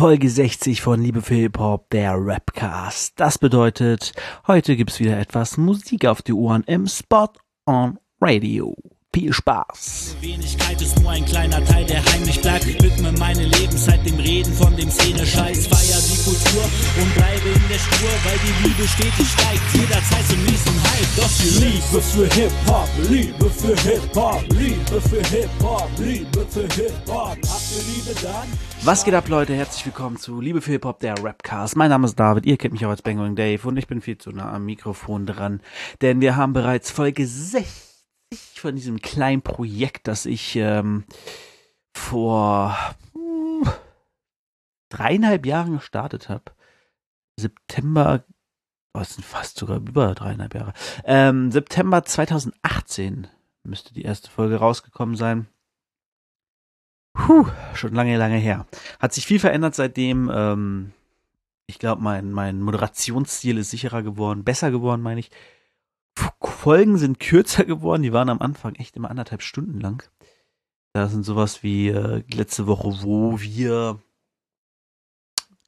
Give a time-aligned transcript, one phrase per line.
[0.00, 3.20] Folge 60 von Liebe für Hip-Hop, der Rapcast.
[3.20, 4.14] Das bedeutet,
[4.46, 7.28] heute gibt's wieder etwas Musik auf die Ohren im Spot
[7.66, 8.74] on Radio.
[9.12, 10.16] Viel Spaß.
[10.22, 12.64] Wenigkeit ist nur ein kleiner Teil, der heimlich bleibt.
[12.66, 15.66] Ich widme meine Lebenszeit dem Reden von dem Szene-Scheiß.
[15.66, 16.64] Feier die Kultur
[17.02, 19.60] und bleibe in der Spur, weil die Liebe stetig steigt.
[19.74, 21.16] Jederzeit zum nächsten Hype.
[21.16, 27.36] Doch die Liebe für Hip-Hop, Liebe für Hip-Hop, Liebe für Hip-Hop, Liebe für Hip-Hop.
[27.36, 28.69] Habt ihr Liebe dann?
[28.82, 29.54] Was geht ab, Leute?
[29.54, 31.76] Herzlich willkommen zu Liebe für Hip-Hop, der Rapcast.
[31.76, 34.16] Mein Name ist David, ihr kennt mich auch als Bangering Dave und ich bin viel
[34.16, 35.60] zu nah am Mikrofon dran,
[36.00, 41.04] denn wir haben bereits Folge 60 von diesem kleinen Projekt, das ich ähm,
[41.94, 42.74] vor
[43.14, 43.66] uh,
[44.88, 46.52] dreieinhalb Jahren gestartet habe.
[47.38, 48.24] September,
[48.94, 50.72] was sind fast sogar über dreieinhalb Jahre.
[51.04, 53.28] Ähm, September 2018
[53.62, 55.48] müsste die erste Folge rausgekommen sein.
[57.12, 58.66] Puh, schon lange, lange her.
[58.98, 60.30] Hat sich viel verändert seitdem.
[60.32, 60.92] Ähm,
[61.66, 65.30] ich glaube, mein, mein Moderationsstil ist sicherer geworden, besser geworden, meine ich.
[66.42, 68.02] Folgen sind kürzer geworden.
[68.02, 70.02] Die waren am Anfang echt immer anderthalb Stunden lang.
[70.92, 74.00] Da sind sowas wie äh, letzte Woche, wo wir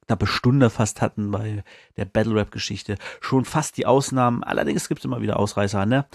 [0.06, 1.64] knappe Stunde fast hatten bei
[1.96, 2.96] der Battle Rap Geschichte.
[3.20, 4.42] Schon fast die Ausnahmen.
[4.44, 6.06] Allerdings gibt es immer wieder Ausreißer, ne?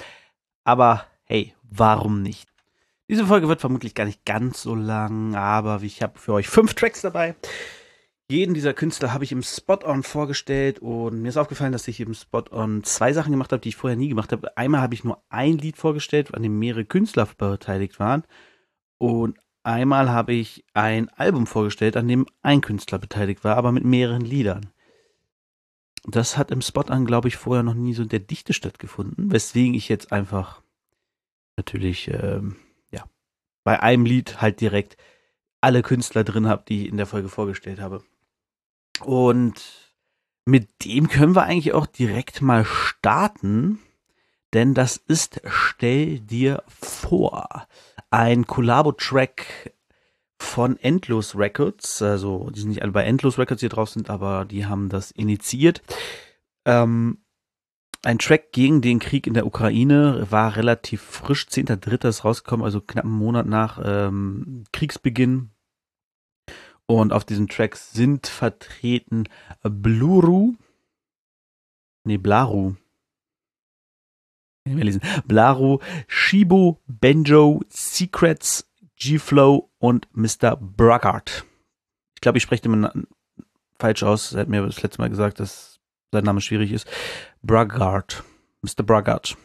[0.63, 2.47] Aber hey, warum nicht?
[3.09, 6.73] Diese Folge wird vermutlich gar nicht ganz so lang, aber ich habe für euch fünf
[6.73, 7.35] Tracks dabei.
[8.29, 12.13] Jeden dieser Künstler habe ich im Spot-On vorgestellt und mir ist aufgefallen, dass ich im
[12.13, 14.57] Spot-On zwei Sachen gemacht habe, die ich vorher nie gemacht habe.
[14.57, 18.25] Einmal habe ich nur ein Lied vorgestellt, an dem mehrere Künstler beteiligt waren.
[18.97, 23.85] Und einmal habe ich ein Album vorgestellt, an dem ein Künstler beteiligt war, aber mit
[23.85, 24.73] mehreren Liedern.
[26.03, 29.73] Das hat im Spot-On, glaube ich, vorher noch nie so in der Dichte stattgefunden, weswegen
[29.73, 30.61] ich jetzt einfach
[31.55, 32.57] natürlich, ähm,
[33.67, 34.95] bei einem Lied halt direkt
[35.59, 38.01] alle Künstler drin habe, die ich in der Folge vorgestellt habe.
[39.03, 39.55] Und
[40.45, 43.79] mit dem können wir eigentlich auch direkt mal starten,
[44.53, 47.67] denn das ist Stell dir vor,
[48.09, 49.73] ein Collabo-Track
[50.39, 52.01] von Endlos Records.
[52.01, 55.11] Also, die sind nicht alle bei Endlos Records hier drauf sind, aber die haben das
[55.11, 55.81] initiiert.
[56.63, 57.17] Ähm,
[58.07, 62.07] ein Track gegen den Krieg in der Ukraine war relativ frisch, 10.3.
[62.07, 65.49] ist rausgekommen, also knapp einen Monat nach ähm, Kriegsbeginn.
[66.85, 69.25] Und auf diesem Track sind vertreten
[69.61, 70.55] Bluru,
[72.05, 72.75] nee, Blaru,
[74.63, 75.01] lesen.
[75.25, 80.55] Blaru, Shibo, Benjo, Secrets, G-Flow und Mr.
[80.55, 81.43] Braggart.
[82.15, 83.05] Ich glaube, ich spreche den
[83.77, 84.31] falsch aus.
[84.31, 85.76] Er hat mir das letzte Mal gesagt, dass
[86.11, 86.87] sein Name schwierig ist.
[87.41, 88.23] Braggart.
[88.61, 88.83] Mr.
[88.83, 89.37] Braggart.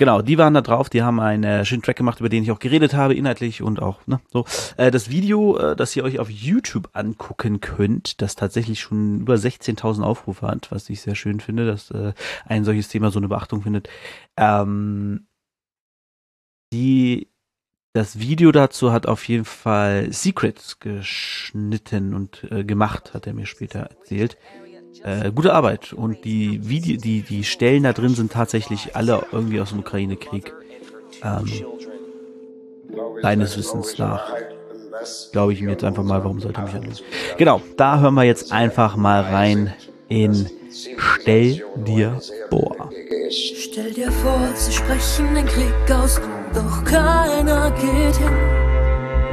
[0.00, 2.50] Genau, die waren da drauf, die haben einen äh, schönen Track gemacht, über den ich
[2.50, 4.46] auch geredet habe, inhaltlich und auch, ne, so.
[4.78, 9.34] Äh, das Video, äh, das ihr euch auf YouTube angucken könnt, das tatsächlich schon über
[9.34, 12.14] 16.000 Aufrufe hat, was ich sehr schön finde, dass äh,
[12.46, 13.90] ein solches Thema so eine Beachtung findet.
[14.38, 15.26] Ähm,
[16.72, 17.28] die,
[17.92, 23.44] das Video dazu hat auf jeden Fall Secrets geschnitten und äh, gemacht, hat er mir
[23.44, 24.38] später erzählt.
[25.02, 25.92] Äh, gute Arbeit.
[25.92, 30.52] Und die Video, die, die Stellen da drin sind tatsächlich alle irgendwie aus dem Ukraine-Krieg.
[31.22, 31.46] Ähm,
[33.22, 34.32] deines Wissens nach.
[35.32, 37.04] Glaube ich mir jetzt einfach mal, warum sollte mich anlösen?
[37.38, 39.72] Genau, da hören wir jetzt einfach mal rein
[40.08, 42.90] in Stell dir vor.
[43.30, 46.20] Stell dir vor, sie sprechen den Krieg aus,
[46.54, 48.36] doch keiner geht hin.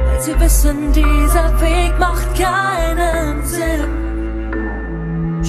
[0.04, 4.07] Weil sie wissen, dieser Weg macht keinen Sinn.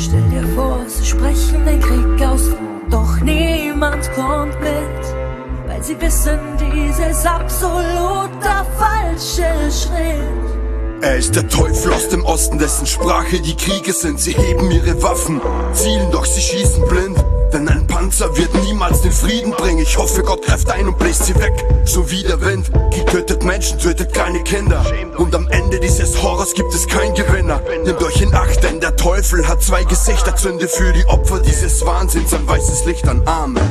[0.01, 2.51] Stell dir vor, sie sprechen den Krieg aus,
[2.89, 11.01] doch niemand kommt mit, weil sie wissen, dieses absolut der falsche Schritt.
[11.01, 14.21] Er ist der Teufel aus dem Osten, dessen Sprache die Kriege sind.
[14.21, 15.41] Sie heben ihre Waffen,
[15.73, 17.23] zielen, doch sie schießen blind.
[17.53, 19.79] Denn ein Panzer wird niemals den Frieden bringen.
[19.79, 21.53] Ich hoffe, Gott greift ein und bläst sie weg.
[21.83, 22.69] So wie der Wind.
[22.91, 24.85] Krieg tötet Menschen, tötet kleine Kinder.
[25.17, 27.61] Und am Ende dieses Horrors gibt es keinen Gewinner.
[27.83, 30.35] Nehmt euch in Acht, denn der Teufel hat zwei Gesichter.
[30.35, 33.61] Zünde für die Opfer dieses Wahnsinns ein weißes Licht an Armen.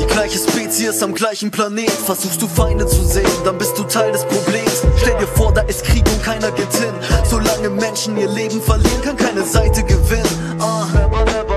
[0.00, 1.90] Die gleiche Spezies am gleichen Planet.
[1.90, 4.82] Versuchst du Feinde zu sehen, dann bist du Teil des Problems.
[4.96, 6.94] Stell dir vor, da ist Krieg und keiner geht hin.
[7.28, 10.58] Solange Menschen ihr Leben verlieren, kann keine Seite gewinnen.
[10.58, 11.55] Ah.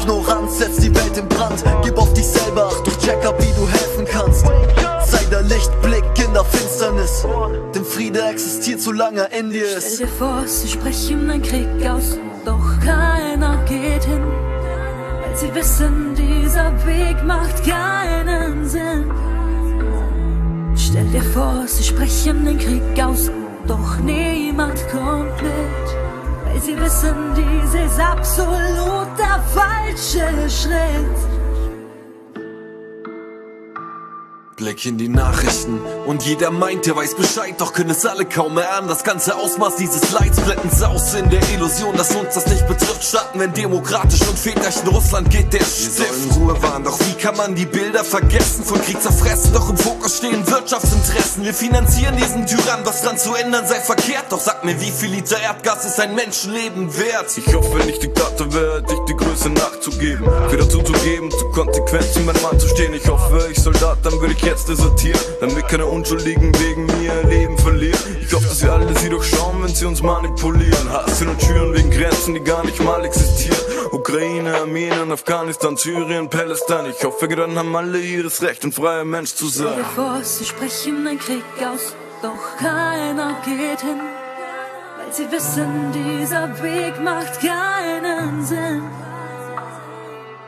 [0.00, 1.62] Ignoranz setzt die Welt in Brand.
[1.82, 4.44] Gib auf dich selber Acht, doch check wie du helfen kannst.
[5.10, 7.26] Sei der Lichtblick in der Finsternis.
[7.74, 10.00] Denn Friede existiert, solange er in dir Stell ist.
[10.00, 14.22] dir vor, sie sprechen einen Krieg aus, doch keiner geht hin.
[15.22, 19.10] Weil sie wissen, dieser Weg macht keinen Sinn.
[20.76, 23.30] Stell dir vor, sie sprechen den Krieg aus,
[23.66, 25.88] doch niemand kommt mit.
[26.44, 31.37] Weil sie wissen, dies ist absolut der falsche Schritt.
[34.58, 38.58] Blick in die Nachrichten und jeder meint, er weiß Bescheid, doch können es alle kaum
[38.58, 38.88] erahnen.
[38.88, 43.04] Das ganze Ausmaß dieses Leids blenden aus in der Illusion, dass uns das nicht betrifft.
[43.04, 46.00] Staaten, wenn demokratisch und väterchen Russland geht der Stift.
[46.00, 48.64] Wir sollen Ruhe wahren, doch wie kann man die Bilder vergessen?
[48.64, 51.44] Von Krieg zerfressen, doch im Fokus stehen Wirtschaftsinteressen.
[51.44, 54.26] Wir finanzieren diesen Tyrann, was dran zu ändern sei verkehrt.
[54.30, 57.30] Doch sag mir, wie viel Liter Erdgas ist ein Menschenleben wert?
[57.36, 60.26] Ich hoffe nicht Diktator wäre, dich die Größe nachzugeben.
[60.50, 62.92] Wieder zuzugeben, zu konsequent zu meinem Mann zu stehen.
[62.92, 67.28] Ich hoffe, ich Soldat, dann würde ich jetzt desertieren, damit keine Unschuldigen wegen mir ihr
[67.28, 68.16] Leben verlieren.
[68.22, 70.90] Ich hoffe, dass wir alle sie durchschauen, wenn sie uns manipulieren.
[70.90, 73.58] Hassen und Türen wegen Grenzen, die gar nicht mal existieren.
[73.92, 76.88] Ukraine, Armenien, Afghanistan, Syrien, Palästina.
[76.88, 79.76] Ich hoffe, dann haben alle ihres Recht, ein freier Mensch zu sein.
[79.76, 84.00] Bevor sie sprechen den Krieg aus, doch keiner geht hin.
[84.98, 88.82] Weil sie wissen, dieser Weg macht keinen Sinn.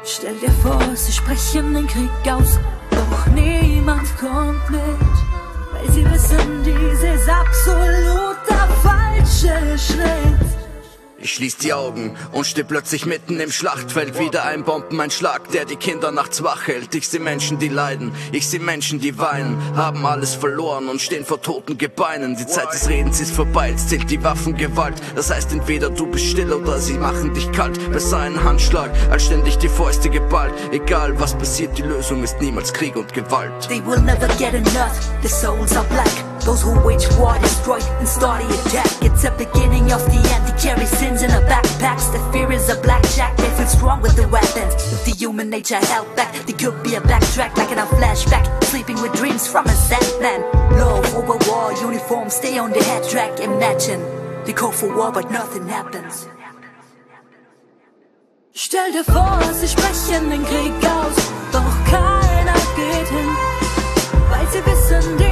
[0.04, 2.58] Stell dir vor, sie sprechen den Krieg aus,
[3.10, 4.80] doch niemand kommt mit,
[5.72, 10.49] weil sie wissen, dies ist absolut der falsche Schritt.
[11.22, 14.18] Ich schließ die Augen und steh plötzlich mitten im Schlachtfeld.
[14.18, 16.94] Wieder ein Bombeneinschlag, der die Kinder nachts wach hält.
[16.94, 21.26] Ich seh Menschen, die leiden, ich seh Menschen, die weinen, haben alles verloren und stehen
[21.26, 22.36] vor toten Gebeinen.
[22.36, 24.94] Die Zeit des Redens ist vorbei, jetzt zählt die Waffengewalt.
[25.14, 27.78] Das heißt, entweder du bist still oder sie machen dich kalt.
[27.92, 30.54] Besser ein Handschlag, als ständig die Fäuste geballt.
[30.72, 33.68] Egal was passiert, die Lösung ist niemals Krieg und Gewalt.
[33.68, 36.29] They will never get enough, their souls are black.
[36.44, 38.90] Those who wage war destroy and start the attack.
[39.02, 40.46] It's a beginning of the end.
[40.48, 42.10] They carry sins in their backpacks.
[42.12, 43.36] The fear is a blackjack.
[43.36, 44.74] They feel strong with the weapons.
[44.92, 48.46] If the human nature held back, they could be a backtrack like in a flashback.
[48.64, 50.40] Sleeping with dreams from a sandman.
[50.78, 53.40] Love over war, uniform, stay on the head track.
[53.40, 54.00] Imagine
[54.44, 56.26] they call for war, but nothing happens.
[58.52, 61.16] Stell dir vor, sie sprechen den Krieg aus,
[61.52, 63.28] doch keiner geht hin,
[64.28, 65.29] weil sie wissen, dieser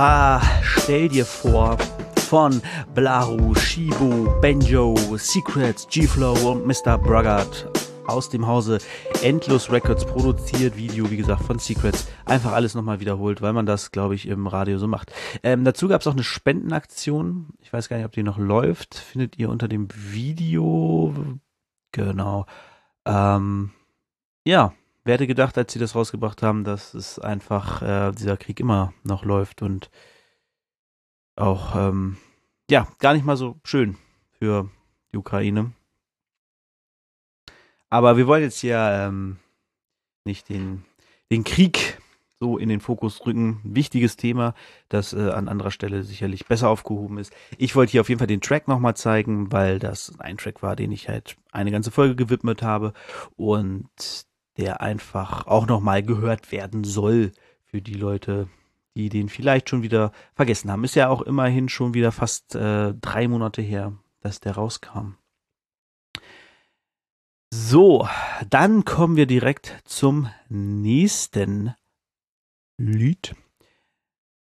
[0.00, 1.76] war Stell dir vor
[2.16, 2.62] von
[2.94, 6.96] Blaru, Shibu, Benjo, Secrets, G-Flow und Mr.
[6.96, 7.68] Bruggart
[8.06, 8.78] aus dem Hause
[9.22, 10.78] Endlos Records produziert.
[10.78, 12.08] Video, wie gesagt, von Secrets.
[12.24, 15.12] Einfach alles nochmal wiederholt, weil man das, glaube ich, im Radio so macht.
[15.42, 17.48] Ähm, dazu gab es auch eine Spendenaktion.
[17.58, 18.94] Ich weiß gar nicht, ob die noch läuft.
[18.94, 21.14] Findet ihr unter dem Video.
[21.92, 22.46] Genau.
[23.04, 23.72] Ähm,
[24.46, 24.72] ja,
[25.04, 28.92] wer hätte gedacht, als sie das rausgebracht haben, dass es einfach äh, dieser Krieg immer
[29.02, 29.90] noch läuft und
[31.36, 32.16] auch ähm,
[32.70, 33.96] ja gar nicht mal so schön
[34.38, 34.70] für
[35.12, 35.72] die Ukraine.
[37.88, 39.38] Aber wir wollen jetzt hier ähm,
[40.24, 40.84] nicht den,
[41.30, 41.98] den Krieg
[42.38, 43.60] so in den Fokus rücken.
[43.64, 44.54] Wichtiges Thema,
[44.88, 47.32] das äh, an anderer Stelle sicherlich besser aufgehoben ist.
[47.58, 50.76] Ich wollte hier auf jeden Fall den Track nochmal zeigen, weil das ein Track war,
[50.76, 52.92] den ich halt eine ganze Folge gewidmet habe
[53.36, 53.90] und
[54.60, 57.32] der einfach auch nochmal gehört werden soll
[57.64, 58.48] für die Leute,
[58.94, 60.84] die den vielleicht schon wieder vergessen haben.
[60.84, 65.14] Ist ja auch immerhin schon wieder fast äh, drei Monate her, dass der rauskam.
[67.52, 68.06] So,
[68.48, 71.74] dann kommen wir direkt zum nächsten
[72.76, 73.34] Lied.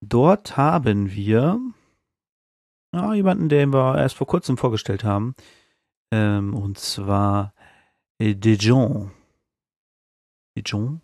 [0.01, 1.59] Dort haben wir
[2.93, 5.35] ja, jemanden, den wir erst vor kurzem vorgestellt haben.
[6.13, 7.55] Ähm, und zwar
[8.19, 9.11] äh, Dijon.
[10.63, 11.01] Dijon?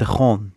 [0.00, 0.52] Dijon.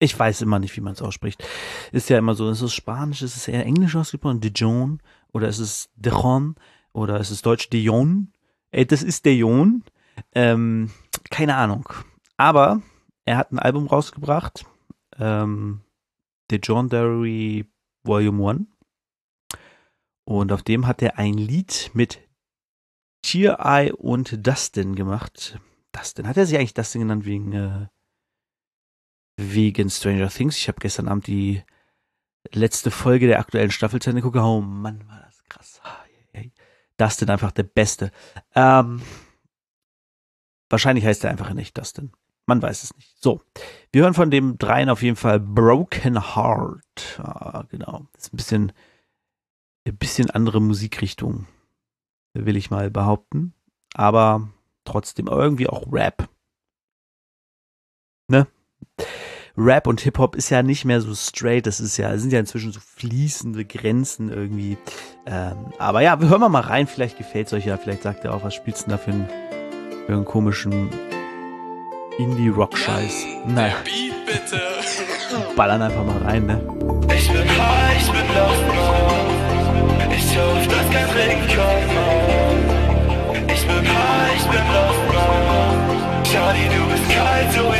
[0.00, 1.44] Ich weiß immer nicht, wie man es ausspricht.
[1.90, 5.00] Ist ja immer so, ist es Spanisch, ist es eher Englisch ausgesprochen, Dijon,
[5.32, 6.54] oder ist es Dijon,
[6.92, 8.32] oder ist es Deutsch Dijon?
[8.70, 9.82] Ey, das ist Dijon.
[10.34, 10.90] Ähm,
[11.30, 11.88] keine Ahnung.
[12.36, 12.82] Aber
[13.24, 14.64] er hat ein Album rausgebracht,
[15.18, 15.80] ähm,
[16.50, 17.66] Dijon Diary
[18.04, 18.60] Volume 1.
[20.24, 22.20] Und auf dem hat er ein Lied mit
[23.22, 25.58] Tear Eye und Dustin gemacht.
[25.98, 27.86] Dustin, hat er sich eigentlich Dustin genannt wegen äh,
[29.36, 30.56] wegen Stranger Things.
[30.56, 31.62] Ich habe gestern Abend die
[32.52, 34.36] letzte Folge der aktuellen Staffel zu Ende geguckt.
[34.42, 35.80] Oh Mann, war das krass.
[36.98, 38.10] Dustin einfach der Beste.
[38.54, 39.00] Ähm,
[40.68, 42.12] wahrscheinlich heißt er einfach nicht Dustin.
[42.46, 43.14] Man weiß es nicht.
[43.20, 43.40] So,
[43.92, 47.20] wir hören von dem dreien auf jeden Fall Broken Heart.
[47.20, 48.06] Ah, genau.
[48.12, 48.72] Das ist ein bisschen,
[49.86, 51.46] ein bisschen andere Musikrichtung,
[52.34, 53.54] will ich mal behaupten.
[53.94, 54.50] Aber
[54.88, 56.28] trotzdem irgendwie auch Rap.
[59.58, 62.70] Rap und Hip-Hop ist ja nicht mehr so straight, das ist ja, sind ja inzwischen
[62.70, 64.78] so fließende Grenzen irgendwie.
[65.26, 68.32] Ähm, aber ja, hören wir mal rein, vielleicht gefällt es euch ja, vielleicht sagt ihr
[68.32, 69.28] auch, was spielst du denn da für einen,
[70.06, 70.88] für einen komischen
[72.18, 73.26] Indie-Rock-Scheiß.
[73.46, 73.74] Naja.
[75.56, 76.60] Ballern einfach mal rein, ne?
[77.16, 78.48] Ich bin high, ich bin man.
[80.12, 81.77] Ich hoffe, dass kein Regen kommt,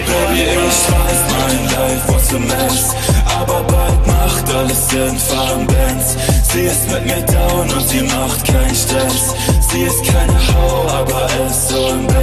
[0.08, 2.94] Baby, ich weiß, mein Life was mess
[3.38, 6.16] Aber bald macht alles Sinn, fahren Bands
[6.52, 9.34] Sie ist mit mir down und sie macht keinen Stress
[9.70, 12.16] Sie ist keine Hau, aber ist so im Bett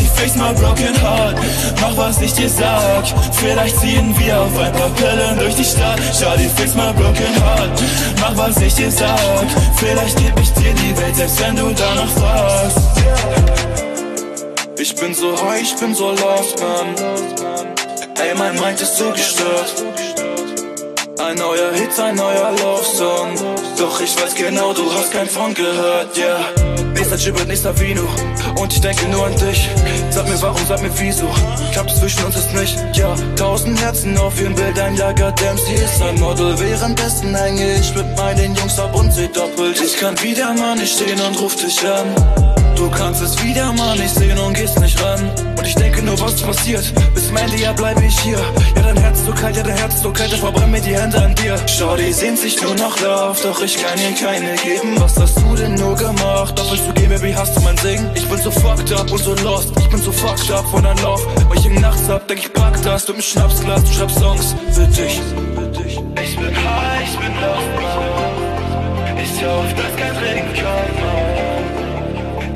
[0.00, 1.36] die fix my broken heart
[1.80, 3.04] Mach, was ich dir sag.
[3.32, 6.00] Vielleicht ziehen wir auf ein paar Pillen durch die Stadt
[6.38, 7.82] die fix my broken heart.
[8.20, 9.46] Mach, was ich dir sag.
[9.76, 13.85] Vielleicht geb ich dir die Welt, selbst wenn du danach fragst
[14.86, 16.94] ich bin so high, ich bin so lost, man.
[18.20, 19.74] Ey, mein Mind ist so gestört.
[21.18, 23.34] Ein neuer Hit, ein neuer Love-Song.
[23.78, 26.38] Doch ich weiß genau, du hast keinen von gehört, yeah.
[26.94, 28.06] Nächster Chip wird nächster Vino.
[28.60, 29.68] Und ich denke nur an dich.
[30.10, 31.28] Sag mir warum, sag mir wieso.
[31.72, 33.12] Klappt zwischen uns ist nicht, ja.
[33.34, 36.56] Tausend Herzen auf ihrem Bild, ein ja, goddamn, sie ist ein Model.
[36.60, 39.80] Währenddessen hänge ich mit meinen Jungs ab und seh doppelt.
[39.80, 42.65] Ich kann wieder mal nicht stehen und ruf dich an.
[42.76, 45.30] Du kannst es wieder mal nicht sehen und gehst nicht ran.
[45.56, 46.92] Und ich denke nur, was passiert.
[47.14, 48.38] Bis zum Ende, ja, bleibe ich hier.
[48.76, 51.34] Ja, dein Herz so kalt, ja, dein Herz so kalt, verbrenn mir die Hände an
[51.34, 51.56] dir.
[51.66, 55.00] Schau, die sehnt sich nur nach Love, doch ich kann ihr keine geben.
[55.00, 56.58] Was hast du denn nur gemacht?
[56.58, 58.10] Doch willst du gehen, Baby, hast du mein Singen?
[58.14, 59.72] Ich bin so fucked up und so lost.
[59.78, 61.26] Ich bin so fucked up von deinem Lauf.
[61.48, 63.06] Weil ich im Nachts hab, denk ich pack das.
[63.06, 65.20] Du im Schnapsglas, du schreibst Songs für dich.
[66.22, 67.66] Ich bin high, ich bin lost.
[69.22, 71.35] Ich hoffe, dass kein Regen kommt.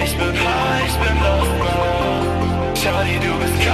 [0.03, 1.51] Ich bin high, ich bin lost.
[2.83, 3.70] Charlie, du bist kalt,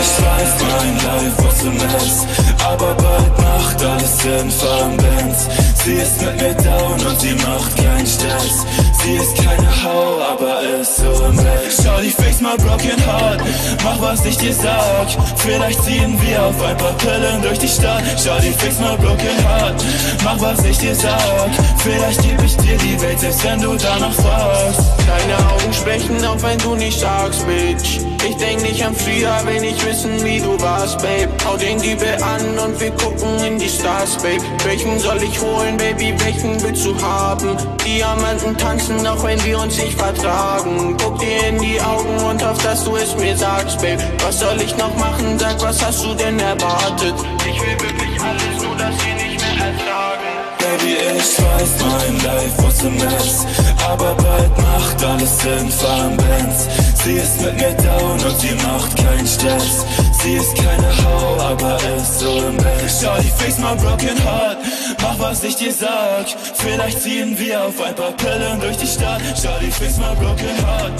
[0.00, 2.26] ich weiß, mein Life was a mess.
[2.64, 5.48] Aber bald macht alles Sinn, fahren Bands
[5.84, 8.66] Sie ist mit mir down und sie macht keinen Stress.
[9.02, 11.38] Sie ist keine Hau, aber ist so im
[11.70, 13.40] Schau, die fix my broken heart.
[13.82, 15.06] Mach, was ich dir sag.
[15.36, 18.02] Vielleicht ziehen wir auf ein paar Pillen durch die Stadt.
[18.22, 19.82] Schau, die fix my broken heart.
[20.24, 21.50] Mach, was ich dir sag.
[21.78, 24.80] Vielleicht geb ich dir die Welt, selbst wenn du danach fragst.
[25.06, 28.07] Deine Augen sprechen, auch wenn du nicht sagst, Bitch.
[28.26, 31.28] Ich denk nicht an früher, wenn ich wissen, wie du warst, Babe.
[31.46, 34.42] Hau den Giebel an und wir gucken in die Stars, Babe.
[34.64, 36.14] Welchen soll ich holen, Baby?
[36.18, 37.56] Welchen willst du haben?
[37.84, 40.96] Diamanten tanzen, auch wenn wir uns nicht vertragen.
[41.02, 44.02] Guck dir in die Augen und hoff, dass du es mir sagst, Babe.
[44.24, 45.38] Was soll ich noch machen?
[45.38, 47.14] Sag, was hast du denn erwartet?
[47.48, 50.17] Ich will wirklich alles, nur das hier nicht mehr ertragen.
[50.88, 53.46] Ich weiß, mein Life was a mess
[53.86, 56.68] Aber bald macht alles Sinn, fahren Bands
[57.04, 59.86] Sie ist mit mir down und sie macht keinen Stress.
[60.22, 62.82] Sie ist keine Hau, aber ist so im Bett
[63.22, 64.58] die fix my broken heart.
[65.00, 66.26] Mach, was ich dir sag.
[66.54, 69.22] Vielleicht ziehen wir auf ein paar Pillen durch die Stadt.
[69.62, 70.92] Die fix my broken heart.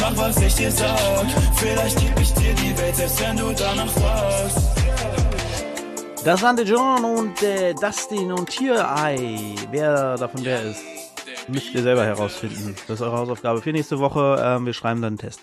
[0.00, 1.26] Mach, was ich dir sag.
[1.56, 4.75] Vielleicht geb ich dir die Welt, selbst wenn du danach fragst
[6.26, 9.54] Das waren der John und äh, Dustin und Tierei.
[9.70, 10.82] Wer davon wer ist,
[11.46, 12.74] müsst ihr selber herausfinden.
[12.88, 14.36] Das ist eure Hausaufgabe für nächste Woche.
[14.42, 15.42] Ähm, wir schreiben dann einen Test.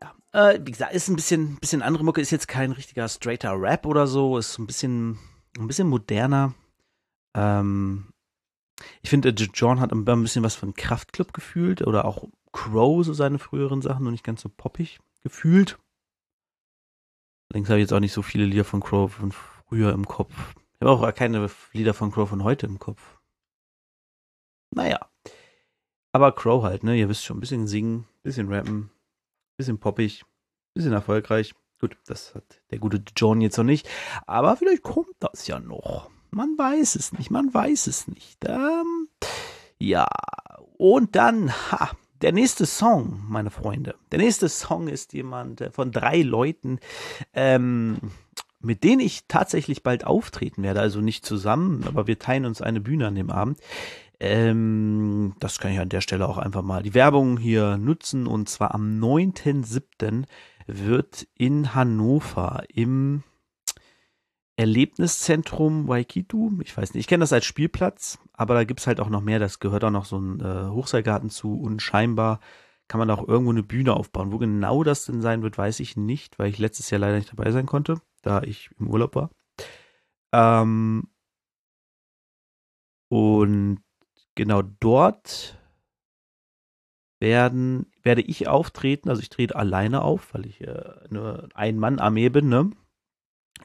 [0.00, 2.20] Ja, äh, wie gesagt, ist ein bisschen, bisschen andere Mucke.
[2.20, 4.38] Ist jetzt kein richtiger straighter Rap oder so.
[4.38, 5.18] Ist ein bisschen,
[5.58, 6.54] ein bisschen moderner.
[7.34, 8.12] Ähm,
[9.02, 13.14] ich finde, äh, John hat ein bisschen was von Kraftclub gefühlt oder auch Crow, so
[13.14, 15.76] seine früheren Sachen, noch nicht ganz so poppig gefühlt.
[17.50, 20.54] Allerdings habe ich jetzt auch nicht so viele Lieder von Crow von früher im Kopf.
[20.74, 23.18] Ich habe auch keine Lieder von Crow von heute im Kopf.
[24.70, 25.00] Naja.
[26.12, 26.96] Aber Crow halt, ne?
[26.96, 31.54] Ihr wisst schon, ein bisschen singen, ein bisschen rappen, ein bisschen poppig, ein bisschen erfolgreich.
[31.80, 33.88] Gut, das hat der gute John jetzt noch nicht.
[34.26, 36.08] Aber vielleicht kommt das ja noch.
[36.30, 38.44] Man weiß es nicht, man weiß es nicht.
[38.44, 39.08] Ähm,
[39.78, 40.06] ja,
[40.78, 41.90] und dann, ha,
[42.20, 43.94] der nächste Song, meine Freunde.
[44.12, 46.78] Der nächste Song ist jemand äh, von drei Leuten,
[47.34, 47.98] ähm,
[48.60, 50.80] mit denen ich tatsächlich bald auftreten werde.
[50.80, 53.58] Also nicht zusammen, aber wir teilen uns eine Bühne an dem Abend.
[54.20, 58.26] Ähm, das kann ich an der Stelle auch einfach mal die Werbung hier nutzen.
[58.26, 60.24] Und zwar am 9.7.
[60.66, 63.22] wird in Hannover im
[64.60, 66.50] Erlebniszentrum Waikitu.
[66.62, 69.38] Ich weiß nicht, ich kenne das als Spielplatz, aber da gibt's halt auch noch mehr.
[69.38, 72.40] Das gehört auch noch so ein äh, Hochseilgarten zu und scheinbar
[72.86, 74.32] kann man auch irgendwo eine Bühne aufbauen.
[74.32, 77.32] Wo genau das denn sein wird, weiß ich nicht, weil ich letztes Jahr leider nicht
[77.32, 79.30] dabei sein konnte, da ich im Urlaub war.
[80.34, 81.08] Ähm,
[83.08, 83.80] und
[84.34, 85.58] genau dort
[87.18, 89.08] werden werde ich auftreten.
[89.08, 92.70] Also ich trete alleine auf, weil ich äh, eine Ein-Mann-Armee bin, ne?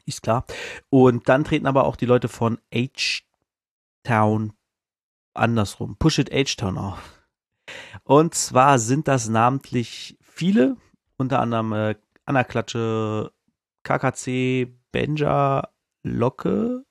[0.04, 0.44] Ist klar.
[0.90, 4.52] Und dann treten aber auch die Leute von H-Town
[5.34, 5.96] andersrum.
[5.96, 6.98] Push It H-Town auf.
[8.04, 10.76] Und zwar sind das namentlich viele,
[11.16, 13.32] unter anderem äh, Anna Klatsche,
[13.82, 15.68] KKC, Benja,
[16.02, 16.84] Locke.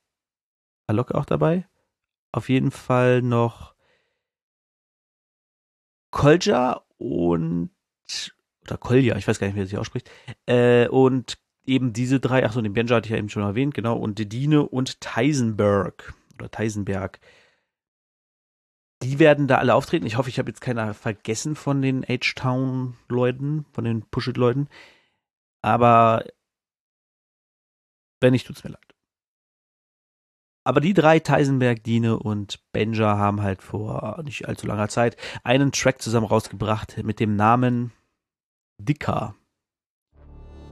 [0.88, 1.68] War Locke auch dabei?
[2.32, 3.76] Auf jeden Fall noch
[6.12, 7.72] Kolja und
[8.66, 10.10] oder Kolja, ich weiß gar nicht, wie er sich ausspricht.
[10.46, 13.98] Äh, und eben diese drei, achso, den Benja hatte ich ja eben schon erwähnt, genau,
[13.98, 17.20] und Dedine und Teisenberg oder Teisenberg.
[19.04, 20.06] Die werden da alle auftreten.
[20.06, 24.68] Ich hoffe, ich habe jetzt keiner vergessen von den H-Town-Leuten, von den Push-It-Leuten.
[25.62, 26.26] Aber
[28.22, 28.96] wenn nicht, tut's mir leid.
[30.64, 35.72] Aber die drei, Teisenberg, Dine und Benja, haben halt vor nicht allzu langer Zeit einen
[35.72, 37.92] Track zusammen rausgebracht mit dem Namen
[38.80, 39.36] Dicker.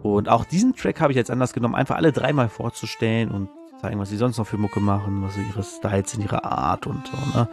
[0.03, 3.99] Und auch diesen Track habe ich jetzt anders genommen, einfach alle dreimal vorzustellen und zeigen,
[3.99, 7.07] was sie sonst noch für Mucke machen, was so ihre Styles sind, ihre Art und
[7.07, 7.47] so, ne?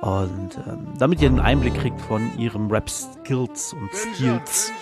[0.00, 4.72] Und ähm, damit ihr einen Einblick kriegt von ihrem Rap-Skills und Skills,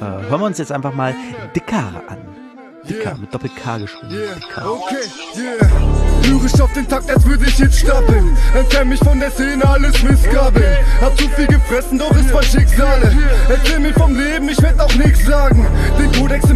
[0.00, 1.14] äh, hören wir uns jetzt einfach mal
[1.54, 2.18] Dicker an.
[2.88, 4.10] Dicker, mit Doppel-K geschrieben.
[4.10, 4.72] Dicker.
[4.72, 4.96] Okay,
[5.36, 6.00] yeah.
[6.24, 8.36] Lyrisch auf den Takt, als würde ich jetzt stapeln.
[8.54, 10.76] Entfern mich von der Szene, alles Missgabeln.
[11.00, 13.16] Hab zu viel gefressen, doch es war Schicksale.
[13.48, 15.66] Erzähl mir vom Leben, ich werd auch nix sagen.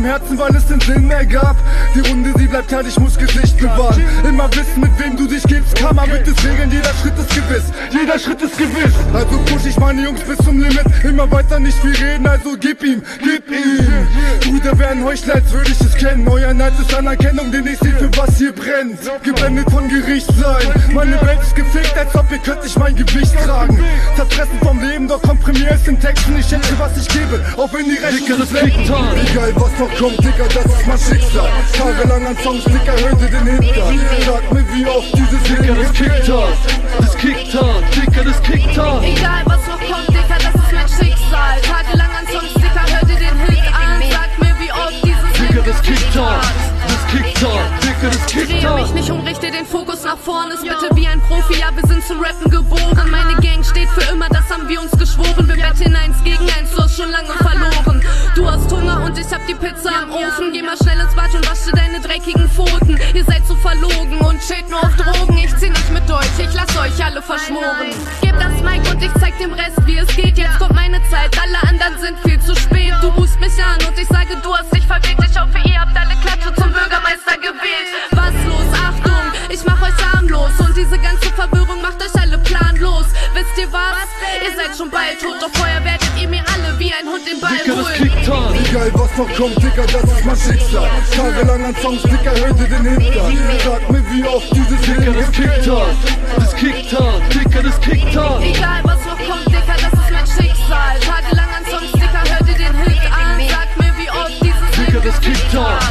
[0.05, 1.57] Herzen, weil es den Sinn ergab.
[1.95, 4.03] Die Runde, sie bleibt kalt, ich muss Gesicht bewahren.
[4.29, 5.77] Immer wissen, mit wem du dich gibst.
[5.77, 7.65] Kann man mit Regeln, jeder Schritt ist gewiss.
[7.91, 8.95] Jeder Schritt ist gewiss.
[9.13, 10.85] Also push ich meine Jungs bis zum Limit.
[11.05, 14.09] Immer weiter nicht viel reden, also gib ihm, gib ihm.
[14.41, 16.27] Brüder werden Heuchler, als würde ich es kennen.
[16.29, 18.99] Euer Neid ist Anerkennung, denn ich seh für was hier brennt.
[19.23, 20.67] Geblendet von Gericht sein.
[20.93, 23.79] Meine Welt ist gefickt, als ob ihr könnt nicht mein Gewicht tragen.
[24.17, 26.37] Zerfressen vom Leben, doch komprimier es in Texten.
[26.39, 30.45] Ich schätze, was ich gebe, auch wenn die Rechnung ist Egal, was noch kommt, Digga,
[30.55, 31.51] das ist mein Schicksal.
[31.73, 34.01] Tagelang an Songs, hör dir den Hintern.
[34.27, 36.59] Sag mir, wie oft dieses Digga, das kickt hart.
[36.99, 39.05] Das kickt hart, Digga, das kickt hart.
[39.05, 41.61] Egal was noch kommt, Dicker, das ist mein Schicksal.
[41.63, 44.03] Tagelang an Songs, Dicker, hör dir den Hit an.
[44.11, 46.74] Sag mir, wie oft dieses Ding das kickt hart.
[47.23, 50.55] Hart, Digga, das kickt Drehe mich nicht um, richte den Fokus nach vorne.
[50.55, 53.11] Ist bitte wie ein Profi, ja, wir sind zum Rappen geboren.
[53.11, 55.49] Meine Gang steht für immer, das haben wir uns geschworen.
[55.49, 58.03] Wir wetten eins gegen eins, du hast schon lange verloren.
[58.35, 60.53] Du hast Hunger und ich hab die Pizza am Ofen.
[60.53, 62.99] Geh mal schnell ins Bad und wasche deine dreckigen Pfoten.
[63.15, 65.37] Ihr seid so verlogen und chillt nur auf Drogen.
[65.39, 67.95] Ich zieh nicht mit euch, ich lass euch alle verschmoren.
[68.23, 70.39] Gib das Mic und ich zeig dem Rest, wie es geht.
[70.39, 72.95] Jetzt kommt meine Zeit, alle anderen sind viel zu spät.
[73.03, 75.23] Du rufst mich an und ich sage, du hast dich verwirkt.
[75.31, 77.91] Ich hoffe, ihr habt alle Klatsche zum Bürgermeister gewählt.
[78.13, 78.69] Was los?
[78.73, 80.53] Achtung, ich mach euch harmlos.
[80.59, 83.07] Und diese ganze Verwirrung macht euch alle planlos.
[83.35, 84.09] Wisst ihr was?
[84.43, 87.41] Ihr seid schon bald tot, doch vorher werdet ihr mir alle wie ein Hund den
[87.41, 87.95] Ball das holen.
[87.95, 88.55] kickt hart.
[88.57, 90.91] Egal, was noch kommt, Digga, das ist mein Schicksal.
[91.15, 93.39] Tagelang an Songs, Digga, hör dir den Hintern.
[93.65, 95.97] Sag mir, wie oft dieses Digga, das kickt hart.
[96.37, 98.43] Das kickt hart, Digga, das kickt hart.
[98.43, 101.01] Egal was noch kommt, Dicker, das ist mein Schicksal.
[101.01, 103.41] Tagelang an Songs, Dicker, hör dir den Hit an.
[103.51, 105.84] Sag mir, wie oft dieses Ding das kickt hart.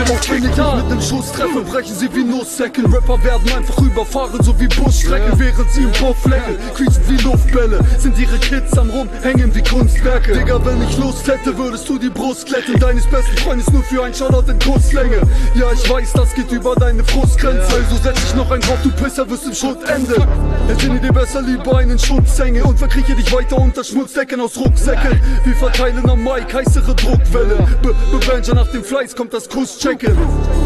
[0.00, 0.88] Digga, das kickt hart.
[0.88, 2.82] Mit dem Schuss treffe, brechen sie wie Nusssäcke.
[2.84, 6.56] Rapper werden einfach überfahren, so wie Busstrecken, während sie im Puff lecken.
[6.74, 10.32] Quietschen wie Luftbälle, sind ihre Kids am rumhängen wie Kunstwerke.
[10.32, 12.78] Digga, wenn ich Lust hätte, würdest du die Brust kletten.
[12.78, 15.20] Deines besten Freundes nur für ein Shoutout in Kusslänge.
[15.54, 17.74] Ja, ich weiß, das geht über deine Frustgrenze.
[17.74, 20.22] Also setz ich noch ein drauf, du Pisser wirst im Schutt enden.
[20.68, 25.20] Entsinne dir besser lieber einen Schutzhänge und verkrieche dich weiter unter Schmutzdecken aus Rucksäcken.
[25.44, 27.56] Wir verteilen am Mic heißere Druckwelle.
[27.82, 29.48] Be Bevenger nach dem Fleiß kommt das
[29.90, 30.16] Kusschecken.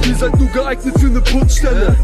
[0.06, 1.96] Ihr seid nur geeignet für eine Putzstelle.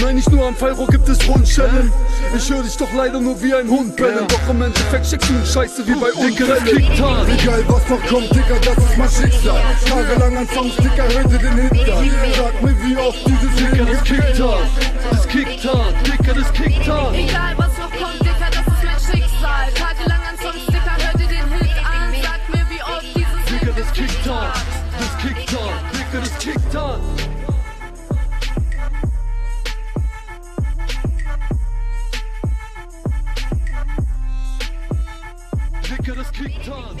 [0.00, 1.92] Nein, nicht nur am Fallrohr gibt es Rundschellen.
[2.36, 4.26] Ich höre dich doch leider nur wie ein Hund bellen.
[4.28, 6.66] Doch im Endeffekt steckst du Scheiße wie bei Unfällen.
[6.66, 9.60] Egal was noch kommt, Digga, das ist mein Schicksal.
[9.88, 12.10] Tagelang an Songs, Digga, hör dir den Hintern.
[12.36, 14.66] Sag mir, wie oft dieses Digga, das kickt hart.
[15.10, 17.14] Das kickt hart, Digga, das kickt hart.
[17.14, 17.69] Egal was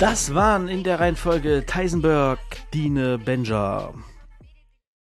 [0.00, 2.38] Das waren in der Reihenfolge Teisenberg,
[2.72, 3.92] Dine, Benja.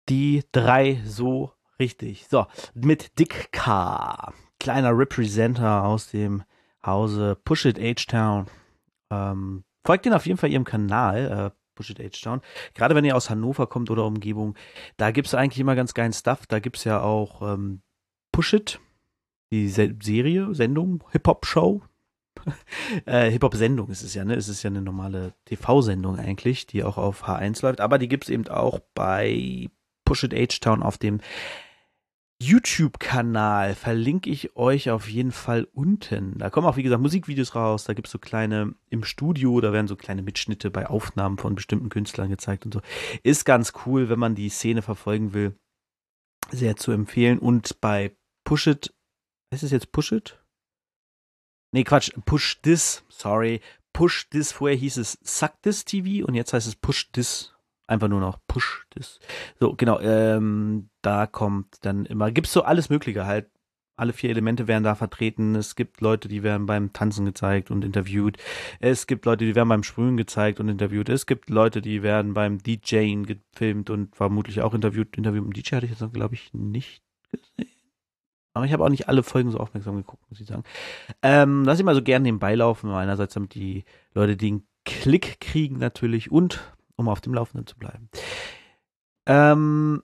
[0.10, 2.28] Die drei so richtig.
[2.30, 2.45] So,
[2.76, 4.32] mit Dick K.
[4.60, 6.43] Kleiner Representer aus dem
[6.86, 8.45] Hause Push It H-Town.
[9.10, 12.41] Ähm, folgt ihnen auf jeden Fall ihrem Kanal, äh, Push It H-Town.
[12.76, 14.56] Gerade wenn ihr aus Hannover kommt oder Umgebung,
[14.98, 16.45] da gibt es eigentlich immer ganz geilen Stuff.
[16.45, 17.82] Da gibt es ja auch ähm,
[18.32, 18.80] Push It,
[19.52, 21.82] die Se Serie, Sendung, Hip-Hop-Show.
[23.05, 24.36] äh, Hip-Hop-Sendung ist es ja, ne?
[24.36, 28.25] Es ist ja eine normale TV-Sendung eigentlich, die auch auf H1 läuft, aber die gibt
[28.25, 29.69] es eben auch bei
[30.05, 31.19] Push It H-Town auf dem
[32.41, 33.75] YouTube-Kanal.
[33.75, 36.38] Verlinke ich euch auf jeden Fall unten.
[36.38, 37.86] Da kommen auch, wie gesagt, Musikvideos raus.
[37.86, 41.55] Da gibt es so kleine im Studio, da werden so kleine Mitschnitte bei Aufnahmen von
[41.55, 42.81] bestimmten Künstlern gezeigt und so.
[43.23, 45.55] Ist ganz cool, wenn man die Szene verfolgen will.
[46.51, 47.39] Sehr zu empfehlen.
[47.39, 48.93] Und bei Push It,
[49.51, 50.44] ist es jetzt Push It?
[51.71, 53.62] Nee, Quatsch, Push This, sorry.
[53.93, 57.56] Push This, vorher hieß es Suck This TV und jetzt heißt es Push This
[57.88, 59.19] einfach nur noch Push das.
[59.60, 63.49] So, genau, ähm, da kommt dann immer, gibt's so alles Mögliche halt.
[63.97, 65.56] Alle vier Elemente werden da vertreten.
[65.56, 68.36] Es gibt Leute, die werden beim Tanzen gezeigt und interviewt.
[68.82, 71.08] Es gibt Leute, die werden beim Sprühen gezeigt und interviewt.
[71.08, 75.15] Es gibt Leute, die werden beim DJing gefilmt und vermutlich auch interviewt.
[75.15, 77.74] Interview mit dem DJ hatte ich jetzt, glaube ich, nicht gesehen.
[78.55, 80.63] Aber ich habe auch nicht alle Folgen so aufmerksam geguckt, muss ich sagen.
[81.21, 82.89] Ähm, lass ich mal so gerne nebenbei laufen.
[82.89, 88.09] Einerseits, damit die Leute den Klick kriegen natürlich und um auf dem Laufenden zu bleiben.
[89.25, 90.03] Ähm,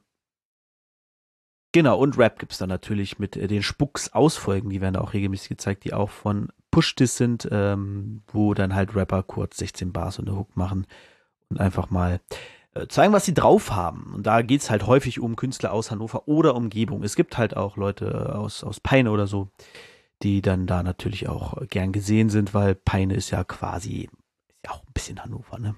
[1.71, 5.47] genau, und Rap gibt es dann natürlich mit äh, den Spucks-Ausfolgen, die werden auch regelmäßig
[5.47, 10.27] gezeigt, die auch von Push-Dis sind, ähm, wo dann halt Rapper kurz 16 Bars und
[10.27, 10.87] eine Hook machen
[11.49, 12.19] und einfach mal
[12.87, 14.13] zeigen, was sie drauf haben.
[14.15, 17.03] Und da geht es halt häufig um Künstler aus Hannover oder Umgebung.
[17.03, 19.49] Es gibt halt auch Leute aus, aus Peine oder so,
[20.23, 24.09] die dann da natürlich auch gern gesehen sind, weil Peine ist ja quasi,
[24.49, 25.75] ist ja auch ein bisschen Hannover, ne?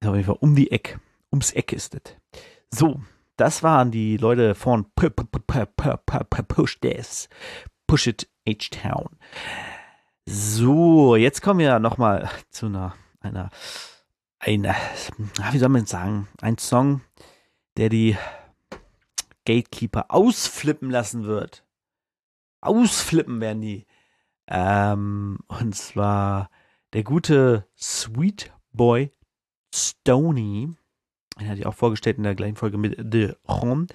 [0.00, 0.98] Ist auf jeden Fall um die Eck.
[1.32, 2.02] Ums Eck ist es.
[2.70, 3.00] So,
[3.36, 7.28] das waren die Leute von Push This.
[7.86, 9.08] Push It H-Town.
[10.26, 13.50] So, jetzt kommen wir nochmal zu einer, einer,
[14.44, 14.74] einer,
[15.52, 17.00] wie soll man sagen, ein Song,
[17.76, 18.16] der die
[19.44, 21.64] Gatekeeper ausflippen lassen wird.
[22.60, 23.86] Ausflippen werden die.
[24.46, 26.50] Ähm, und zwar
[26.92, 29.10] der gute Sweet Boy
[29.74, 30.74] Stony,
[31.38, 33.86] den hatte ich auch vorgestellt in der gleichen Folge mit The Ron.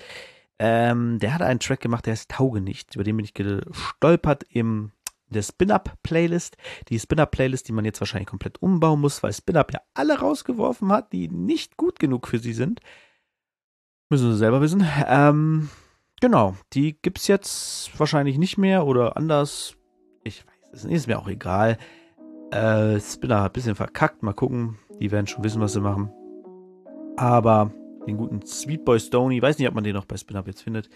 [0.58, 4.92] Ähm, der hat einen Track gemacht, der ist Taugenicht, über den bin ich gestolpert im
[5.30, 6.58] der Spin-Up-Playlist.
[6.90, 11.14] Die Spin-Up-Playlist, die man jetzt wahrscheinlich komplett umbauen muss, weil Spin-Up ja alle rausgeworfen hat,
[11.14, 12.80] die nicht gut genug für sie sind.
[14.10, 14.86] Müssen sie selber wissen.
[15.08, 15.70] Ähm,
[16.20, 19.76] genau, die gibt es jetzt wahrscheinlich nicht mehr oder anders.
[20.24, 21.78] Ich weiß es nicht, ist mir auch egal.
[22.52, 24.24] Äh, Spinner hat ein bisschen verkackt.
[24.24, 26.12] Mal gucken, die werden schon wissen, was sie machen.
[27.18, 27.72] Aber
[28.10, 30.90] den guten Sweet Boy Stoney, weiß nicht, ob man den noch bei Spin-Up jetzt findet.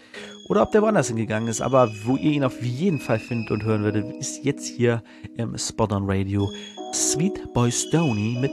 [0.48, 3.64] Oder ob der woanders hingegangen ist, aber wo ihr ihn auf jeden Fall findet und
[3.64, 5.02] hören werdet, ist jetzt hier
[5.36, 6.50] im Spot on Radio.
[6.92, 8.50] Sweet Boy Stoney mit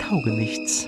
[0.00, 0.86] Taugenichts.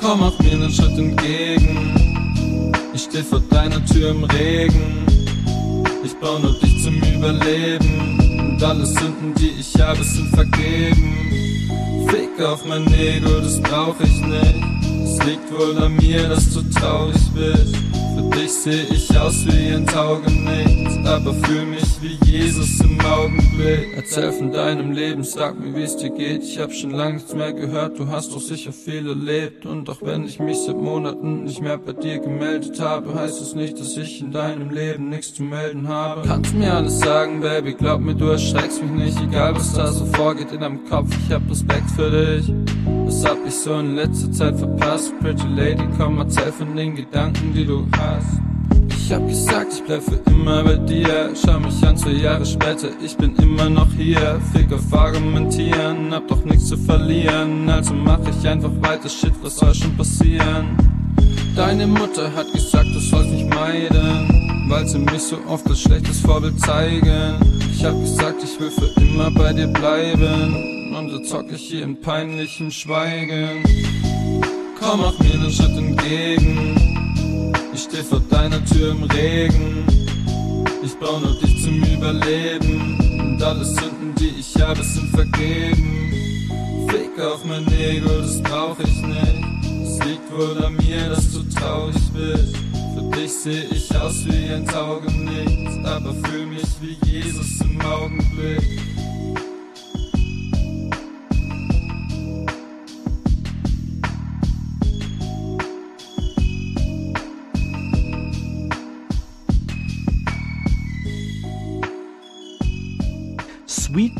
[0.00, 5.04] Komm auf mir einen Schritt entgegen, ich steh vor deiner Tür im Regen,
[6.04, 8.50] ich baue nur dich zum Überleben.
[8.56, 11.45] Und alle Sünden, die ich habe, sind vergeben.
[12.08, 14.64] Fick auf mein Ego, das brauch ich nicht.
[15.04, 17.76] Es liegt wohl an mir, dass du traurig bist.
[18.36, 23.88] Dich seh ich aus wie ein Taugenichts, aber fühl mich wie Jesus im Augenblick.
[23.96, 26.42] Erzähl von deinem Leben, sag mir, wie es dir geht.
[26.42, 29.64] Ich hab schon lange nichts mehr gehört, du hast doch sicher viel erlebt.
[29.64, 33.54] Und auch wenn ich mich seit Monaten nicht mehr bei dir gemeldet habe, heißt es
[33.54, 36.28] nicht, dass ich in deinem Leben nichts zu melden habe.
[36.28, 40.04] Kannst mir alles sagen, Baby, glaub mir, du erschreckst mich nicht, egal was da so
[40.12, 41.08] vorgeht in deinem Kopf.
[41.26, 42.52] Ich hab Respekt für dich.
[43.06, 45.14] Was hab ich so in letzter Zeit verpasst?
[45.20, 48.40] Pretty Lady, komm, erzähl von den Gedanken, die du hast.
[48.90, 51.32] Ich hab gesagt, ich bleib für immer bei dir.
[51.40, 54.40] Schau mich an, zwei Jahre später, ich bin immer noch hier.
[54.52, 57.70] Fick auf argumentieren, hab doch nichts zu verlieren.
[57.70, 60.76] Also mach ich einfach weiter, shit, was soll schon passieren?
[61.54, 66.20] Deine Mutter hat gesagt, du sollst mich meiden, weil sie mich so oft als schlechtes
[66.22, 67.36] Vorbild zeigen.
[67.72, 70.75] Ich hab gesagt, ich will für immer bei dir bleiben.
[70.96, 73.62] Und so zock ich hier in peinlichem Schweigen.
[74.80, 77.54] Komm auf mir einen Schritt entgegen.
[77.74, 79.84] Ich steh vor deiner Tür im Regen.
[80.82, 82.98] Ich brauch nur dich zum Überleben.
[83.20, 86.88] Und alle Sünden, die ich habe, sind vergeben.
[86.88, 89.44] Fick auf mein Ego, das brauch ich nicht.
[89.82, 92.56] Es liegt wohl an mir, dass du traurig bist.
[92.94, 98.95] Für dich seh ich aus wie ein Taugenichts, aber fühl mich wie Jesus im Augenblick.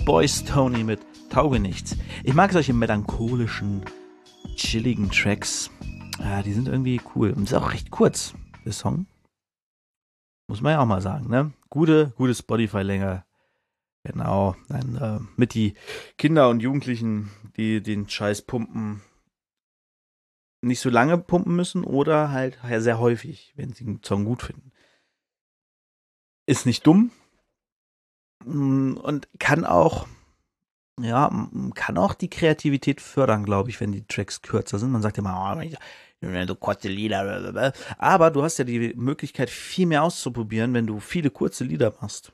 [0.07, 1.97] Sweet Boy Stoney mit Taugenichts.
[2.23, 3.85] Ich mag solche melancholischen,
[4.55, 5.69] chilligen Tracks.
[6.21, 7.33] Ja, die sind irgendwie cool.
[7.33, 8.33] Und ist auch recht kurz,
[8.65, 9.07] der Song.
[10.47, 11.53] Muss man ja auch mal sagen, ne?
[11.71, 13.25] gute, gute Spotify-Länge.
[14.05, 14.55] Genau.
[14.69, 15.75] Dann, äh, mit die
[16.19, 19.03] Kinder und Jugendlichen, die den Scheiß pumpen,
[20.63, 24.71] nicht so lange pumpen müssen oder halt sehr häufig, wenn sie einen Song gut finden.
[26.47, 27.26] Ist nicht dumm mm,
[28.45, 30.07] und kann auch,
[31.01, 34.93] ja, kann auch die Kreativität fördern, glaube ich, wenn die Tracks kürzer sind.
[34.93, 35.77] Man sagt immer, oh,
[36.47, 41.31] so kurze Lieder, aber du hast ja die Möglichkeit, viel mehr auszuprobieren, wenn du viele
[41.31, 42.33] kurze Lieder machst.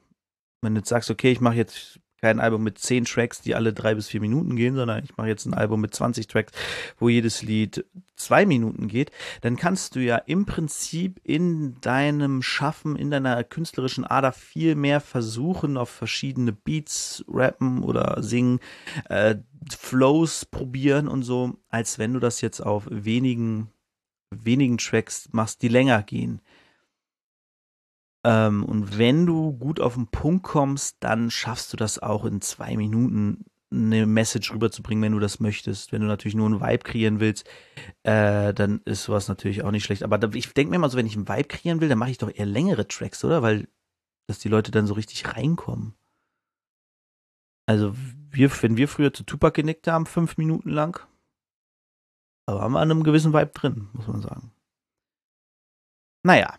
[0.62, 3.72] Wenn du jetzt sagst, okay, ich mache jetzt kein Album mit zehn Tracks, die alle
[3.72, 6.52] drei bis vier Minuten gehen, sondern ich mache jetzt ein Album mit 20 Tracks,
[6.98, 12.94] wo jedes Lied zwei Minuten geht, dann kannst du ja im Prinzip in deinem Schaffen,
[12.94, 18.60] in deiner künstlerischen Ader viel mehr versuchen, auf verschiedene Beats rappen oder singen,
[19.08, 19.34] äh,
[19.76, 23.68] Flows probieren und so, als wenn du das jetzt auf wenigen,
[24.30, 26.40] wenigen Tracks machst, die länger gehen.
[28.24, 32.40] Ähm, und wenn du gut auf den Punkt kommst, dann schaffst du das auch in
[32.40, 35.92] zwei Minuten eine Message rüberzubringen, wenn du das möchtest.
[35.92, 37.48] Wenn du natürlich nur einen Vibe kreieren willst,
[38.02, 40.02] äh, dann ist sowas natürlich auch nicht schlecht.
[40.02, 42.10] Aber da, ich denke mir immer so, wenn ich einen Vibe kreieren will, dann mache
[42.10, 43.42] ich doch eher längere Tracks, oder?
[43.42, 43.68] Weil,
[44.28, 45.94] dass die Leute dann so richtig reinkommen.
[47.66, 47.94] Also,
[48.30, 51.06] wir, wenn wir früher zu Tupac genickt haben, fünf Minuten lang,
[52.46, 54.52] da waren wir an einem gewissen Vibe drin, muss man sagen.
[56.24, 56.58] Naja,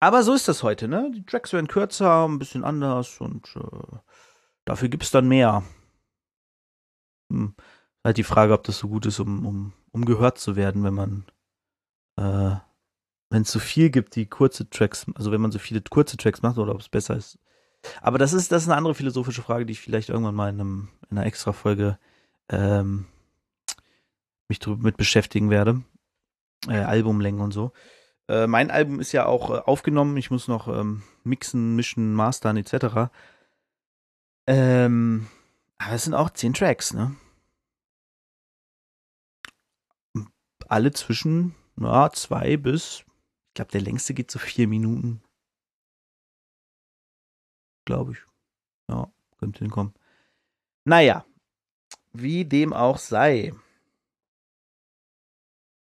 [0.00, 1.10] aber so ist das heute, ne?
[1.14, 3.96] Die Tracks werden kürzer, ein bisschen anders und äh,
[4.64, 5.62] dafür gibt es dann mehr.
[7.30, 7.54] Hm.
[8.02, 10.94] Halt die Frage, ob das so gut ist, um, um, um gehört zu werden, wenn
[10.94, 11.24] man,
[12.16, 12.56] äh,
[13.28, 16.42] wenn es so viel gibt, die kurze Tracks, also wenn man so viele kurze Tracks
[16.42, 17.38] macht oder ob es besser ist.
[18.00, 20.60] Aber das ist, das ist eine andere philosophische Frage, die ich vielleicht irgendwann mal in,
[20.60, 21.98] einem, in einer extra Folge
[22.48, 23.06] ähm,
[24.48, 25.82] mich mit beschäftigen werde.
[26.68, 27.72] Äh, Albumlängen und so.
[28.30, 30.16] Äh, mein Album ist ja auch äh, aufgenommen.
[30.16, 33.10] Ich muss noch ähm, mixen, mischen, mastern etc.
[34.46, 35.26] Ähm,
[35.78, 37.16] aber es sind auch zehn Tracks, ne?
[40.68, 43.04] Alle zwischen ja, zwei bis,
[43.48, 45.20] ich glaube, der längste geht so vier Minuten.
[47.84, 48.18] Glaube ich.
[48.88, 49.92] Ja, könnte hinkommen.
[50.84, 51.24] Naja,
[52.12, 53.52] wie dem auch sei.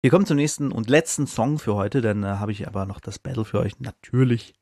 [0.02, 3.02] Wir kommen zum nächsten und letzten Song für heute, dann äh, habe ich aber noch
[3.02, 3.80] das Battle für euch.
[3.80, 4.54] Natürlich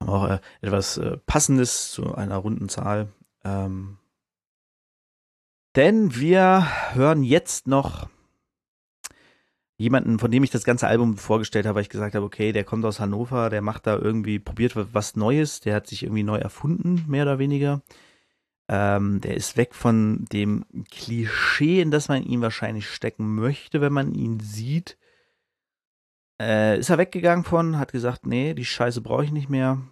[0.00, 3.08] haben auch äh, etwas äh, Passendes zu einer runden Zahl.
[3.44, 3.98] Ähm,
[5.76, 8.08] denn wir hören jetzt noch
[9.76, 12.64] jemanden, von dem ich das ganze Album vorgestellt habe, weil ich gesagt habe, okay, der
[12.64, 16.38] kommt aus Hannover, der macht da irgendwie, probiert was Neues, der hat sich irgendwie neu
[16.38, 17.80] erfunden, mehr oder weniger.
[18.68, 23.92] Ähm, der ist weg von dem Klischee, in das man ihn wahrscheinlich stecken möchte, wenn
[23.92, 24.96] man ihn sieht.
[26.40, 29.82] Äh, ist er weggegangen von, hat gesagt, nee, die Scheiße brauche ich nicht mehr.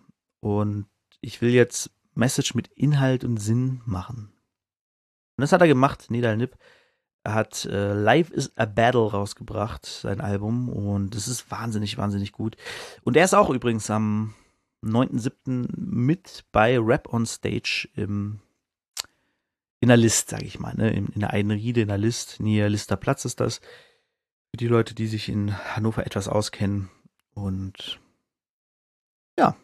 [0.40, 0.86] Und
[1.20, 4.32] ich will jetzt Message mit Inhalt und Sinn machen.
[5.36, 6.56] Und das hat er gemacht, Nedal Nip.
[7.24, 10.68] Er hat äh, Life is a Battle rausgebracht, sein Album.
[10.68, 12.56] Und es ist wahnsinnig, wahnsinnig gut.
[13.04, 14.34] Und er ist auch übrigens am
[14.84, 15.68] 9.7.
[15.76, 18.40] mit bei Rap on Stage im
[19.82, 20.90] in der List, sage ich mal, ne?
[20.90, 23.58] in, in der Riede, in der List, näher Lister Platz ist das.
[24.52, 26.88] Für die Leute, die sich in Hannover etwas auskennen.
[27.34, 27.98] Und
[29.36, 29.56] ja,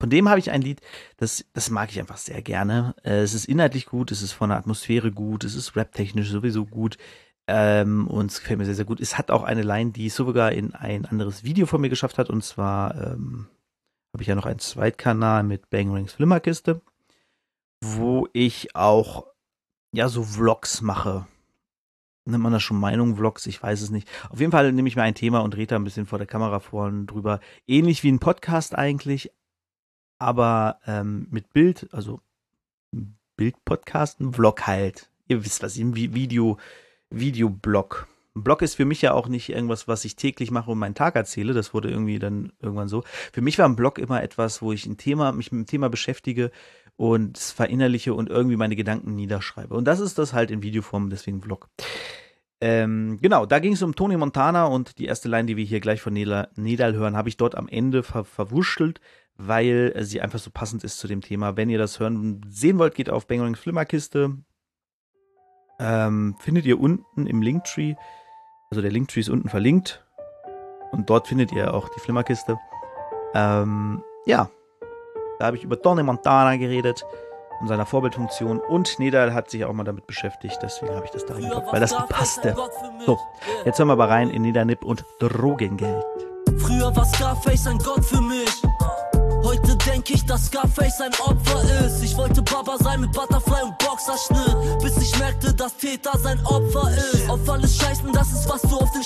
[0.00, 0.82] von dem habe ich ein Lied,
[1.16, 2.94] das, das mag ich einfach sehr gerne.
[3.02, 6.64] Äh, es ist inhaltlich gut, es ist von der Atmosphäre gut, es ist raptechnisch sowieso
[6.64, 6.96] gut.
[7.48, 9.00] Ähm, und es gefällt mir sehr, sehr gut.
[9.00, 12.18] Es hat auch eine Line, die es sogar in ein anderes Video von mir geschafft
[12.18, 12.30] hat.
[12.30, 13.48] Und zwar ähm,
[14.12, 16.82] habe ich ja noch einen Zweitkanal mit Bang Rings Flimmerkiste
[17.84, 19.26] wo ich auch
[19.92, 21.26] ja so Vlogs mache.
[22.24, 23.46] Nennt man das schon Meinung-Vlogs?
[23.46, 24.08] Ich weiß es nicht.
[24.30, 26.26] Auf jeden Fall nehme ich mir ein Thema und rede da ein bisschen vor der
[26.26, 27.40] Kamera vor und drüber.
[27.66, 29.30] Ähnlich wie ein Podcast eigentlich,
[30.18, 32.20] aber ähm, mit Bild, also
[33.36, 35.10] Bild-Podcast, ein Vlog halt.
[35.28, 36.56] Ihr wisst was, ein Video,
[37.10, 38.08] Videoblog.
[38.34, 40.94] Ein Blog ist für mich ja auch nicht irgendwas, was ich täglich mache und meinen
[40.94, 41.52] Tag erzähle.
[41.52, 43.04] Das wurde irgendwie dann irgendwann so.
[43.32, 45.88] Für mich war ein Blog immer etwas, wo ich ein Thema, mich mit dem Thema
[45.88, 46.50] beschäftige
[46.96, 49.74] und verinnerliche und irgendwie meine Gedanken niederschreibe.
[49.74, 51.68] Und das ist das halt in Videoform, deswegen Vlog.
[52.60, 55.80] Ähm, genau, da ging es um Tony Montana und die erste Line, die wir hier
[55.80, 59.00] gleich von Nedal hören, habe ich dort am Ende ver verwurschtelt,
[59.36, 61.56] weil sie einfach so passend ist zu dem Thema.
[61.56, 64.38] Wenn ihr das hören sehen wollt, geht auf Bangerings Flimmerkiste.
[65.80, 67.96] Ähm, findet ihr unten im Linktree,
[68.70, 70.04] also der Linktree ist unten verlinkt
[70.92, 72.56] und dort findet ihr auch die Flimmerkiste.
[73.34, 74.48] Ähm, ja,
[75.38, 77.04] da habe ich über Tony Montana geredet
[77.60, 81.24] und seiner Vorbildfunktion und Nedal hat sich auch mal damit beschäftigt, deswegen habe ich das
[81.24, 82.56] da reingepackt, weil das passte.
[83.06, 83.18] So,
[83.64, 86.04] jetzt hören wir aber rein in Nedernip und Drogengeld.
[86.58, 88.62] Früher war Scarface ein Gott für mich.
[89.42, 92.02] Heute denk denk ich, dass Scarface ein Opfer ist.
[92.02, 96.90] Ich wollte Baba sein mit Butterfly und Boxerschnitt, bis ich merkte, dass Täter sein Opfer
[96.90, 97.28] ist.
[97.28, 99.02] Auf alles scheißen, das ist, was du auf den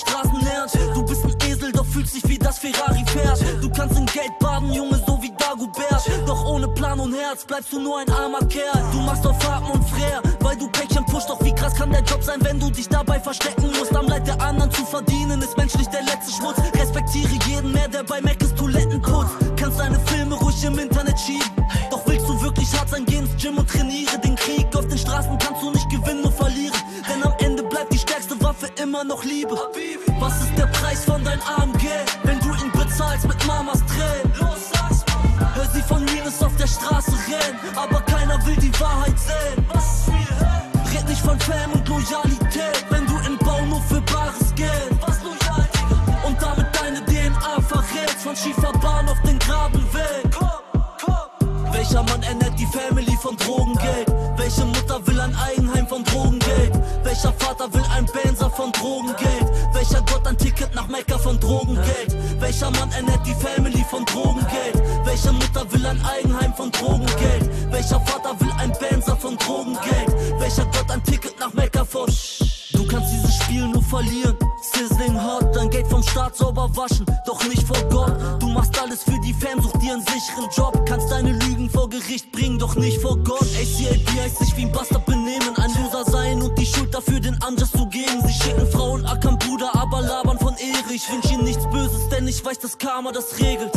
[7.28, 8.82] Herz bleibst du nur ein armer Kerl.
[8.90, 11.28] Du machst auf Haken und Frère, weil du Päckchen pusht.
[11.28, 13.94] Doch wie krass kann der Job sein, wenn du dich dabei verstecken musst?
[13.94, 16.56] Am Leid der anderen zu verdienen, ist menschlich der letzte Schmutz.
[16.80, 19.32] Respektiere jeden mehr, der bei Mac ist Toiletten putzt.
[19.56, 21.50] Kannst deine Filme ruhig im Internet schieben.
[21.90, 24.66] Doch willst du wirklich hart sein, geh ins Gym und trainiere den Krieg.
[24.74, 26.78] Auf den Straßen kannst du nicht gewinnen, nur verlieren.
[27.12, 29.54] Denn am Ende bleibt die stärkste Waffe immer noch Liebe.
[30.18, 31.88] Was ist der Preis von dein AMG,
[32.22, 34.27] wenn du ihn bezahlst mit Mamas Tränen?
[36.68, 39.66] Straße rennen, aber keiner will die Wahrheit sehen.
[40.92, 44.92] Red nicht von Fam und Loyalität, wenn du in Bau nur für bares Geld.
[46.26, 50.28] Und damit deine DNA verrätst, von Schieferbahn auf den Grabenweg.
[51.72, 54.12] Welcher Mann ernährt die Family von Drogengeld?
[54.36, 56.72] Welche Mutter will ein Eigenheim von Drogengeld?
[57.04, 59.46] Welcher Vater will ein Benzer von Drogengeld?
[59.72, 62.16] Welcher Gott ein Ticket nach Mekka von Drogengeld?
[62.40, 64.77] Welcher Mann ernährt die Family von Drogengeld?
[65.20, 67.50] Welche Mutter will ein Eigenheim von Drogengeld?
[67.72, 70.14] Welcher Vater will ein Benzer von Drogengeld?
[70.38, 74.36] Welcher Gott ein Ticket nach Mekka von Du kannst dieses Spiel nur verlieren.
[74.62, 78.12] Sizzling hot, dein Geld vom Staat sauber waschen, doch nicht vor Gott.
[78.38, 80.86] Du machst alles für die Fans, such dir einen sicheren Job.
[80.86, 83.42] Kannst deine Lügen vor Gericht bringen, doch nicht vor Gott.
[83.42, 87.36] ACAB heißt sich wie ein Bastard benehmen, ein Loser sein und die Schuld dafür den
[87.42, 88.22] Unjust zu geben.
[88.24, 90.94] Sie schicken Frauen, ackern Bruder, aber labern von Ehre.
[90.94, 93.72] Ich wünsch ihnen nichts Böses, denn ich weiß, dass Karma das regelt.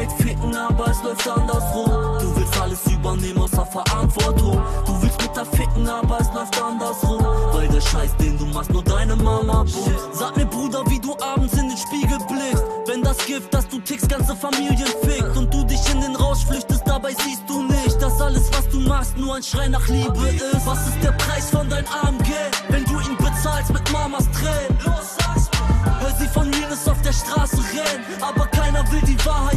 [0.00, 1.84] Welt ficken, aber es läuft andersrum.
[2.20, 4.62] Du willst alles übernehmen außer Verantwortung.
[4.86, 7.22] Du willst mit der ficken, aber es läuft andersrum.
[7.52, 10.08] Weil der Scheiß, den du machst, nur deine Mama bumst.
[10.12, 12.64] Sag mir, Bruder, wie du abends in den Spiegel blickst.
[12.86, 15.36] Wenn das Gift, das du tickst, ganze Familien fickt.
[15.36, 18.80] Und du dich in den Rausch flüchtest, dabei siehst du nicht, dass alles, was du
[18.80, 20.66] machst, nur ein Schrei nach Liebe ist.
[20.66, 22.28] Was ist der Preis von dein AMG,
[22.70, 24.78] wenn du ihn bezahlst mit Mamas Tränen?
[24.84, 26.00] Los, sag's mir.
[26.00, 28.39] Hör sie von Venus auf der Straße rennen, aber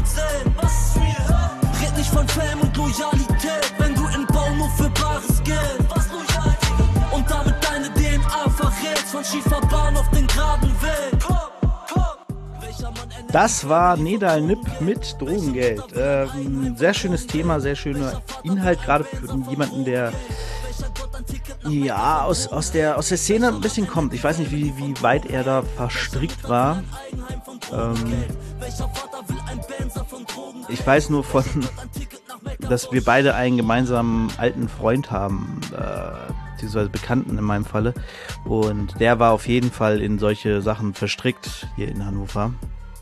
[0.06, 0.56] sehen.
[0.62, 5.44] Was wir Red nicht von Fame und Loyalität, wenn du in Bau nur für bares
[5.44, 5.80] Geld.
[5.90, 6.56] Was loyal?
[7.12, 11.14] Und damit deine DNA verrätst, von Schieferbahn auf den geraden Weg.
[13.34, 15.84] Das war Nedal Nipp mit Drogengeld.
[15.96, 20.14] Ähm, sehr schönes Thema, sehr schöner Inhalt, gerade für jemanden, der
[21.68, 24.14] ja aus, aus, der, aus der Szene ein bisschen kommt.
[24.14, 26.84] Ich weiß nicht, wie, wie weit er da verstrickt war.
[27.72, 28.24] Ähm,
[30.70, 31.44] ich weiß nur von,
[32.60, 37.94] dass wir beide einen gemeinsamen alten Freund haben, äh, beziehungsweise Bekannten in meinem Falle.
[38.46, 42.54] Und der war auf jeden Fall in solche Sachen verstrickt hier in Hannover.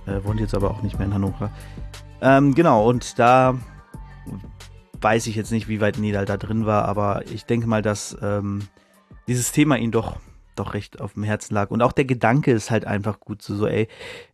[0.05, 1.51] Äh, wohnt jetzt aber auch nicht mehr in Hannover.
[2.21, 3.55] Ähm, genau, und da
[5.01, 8.15] weiß ich jetzt nicht, wie weit Nidal da drin war, aber ich denke mal, dass
[8.21, 8.67] ähm,
[9.27, 10.17] dieses Thema ihn doch,
[10.55, 11.71] doch recht auf dem Herzen lag.
[11.71, 13.87] Und auch der Gedanke ist halt einfach gut so, so ey,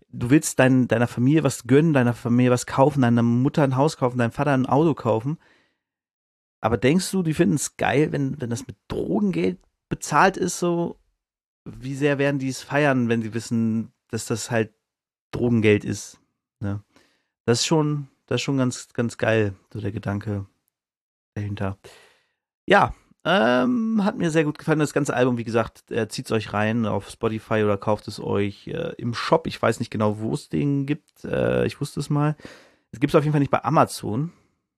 [0.09, 3.97] du willst dein, deiner Familie was gönnen, deiner Familie was kaufen, deiner Mutter ein Haus
[3.97, 5.37] kaufen, deinem Vater ein Auto kaufen.
[6.61, 10.99] Aber denkst du, die finden es geil, wenn, wenn das mit Drogengeld bezahlt ist, so?
[11.65, 14.73] Wie sehr werden die es feiern, wenn sie wissen, dass das halt
[15.31, 16.19] Drogengeld ist?
[16.61, 16.81] Ne?
[17.45, 20.45] Das ist schon, das ist schon ganz, ganz geil, so der Gedanke
[21.35, 21.77] dahinter.
[22.65, 22.95] Ja,
[23.29, 24.79] ähm, hat mir sehr gut gefallen.
[24.79, 28.21] Das ganze Album, wie gesagt, äh, zieht es euch rein auf Spotify oder kauft es
[28.21, 29.47] euch äh, im Shop.
[29.47, 31.25] Ich weiß nicht genau, wo es den gibt.
[31.25, 32.37] Äh, ich wusste es mal.
[32.91, 34.31] Es gibt es auf jeden Fall nicht bei Amazon.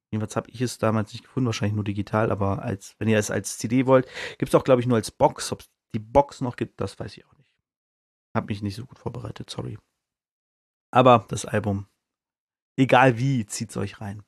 [0.09, 3.29] Jedenfalls habe ich es damals nicht gefunden, wahrscheinlich nur digital, aber als, wenn ihr es
[3.29, 4.07] als CD wollt,
[4.39, 5.51] gibt es auch, glaube ich, nur als Box.
[5.51, 7.55] Ob es die Box noch gibt, das weiß ich auch nicht.
[8.33, 9.77] Hab mich nicht so gut vorbereitet, sorry.
[10.89, 11.85] Aber das Album,
[12.77, 14.23] egal wie, zieht es euch rein.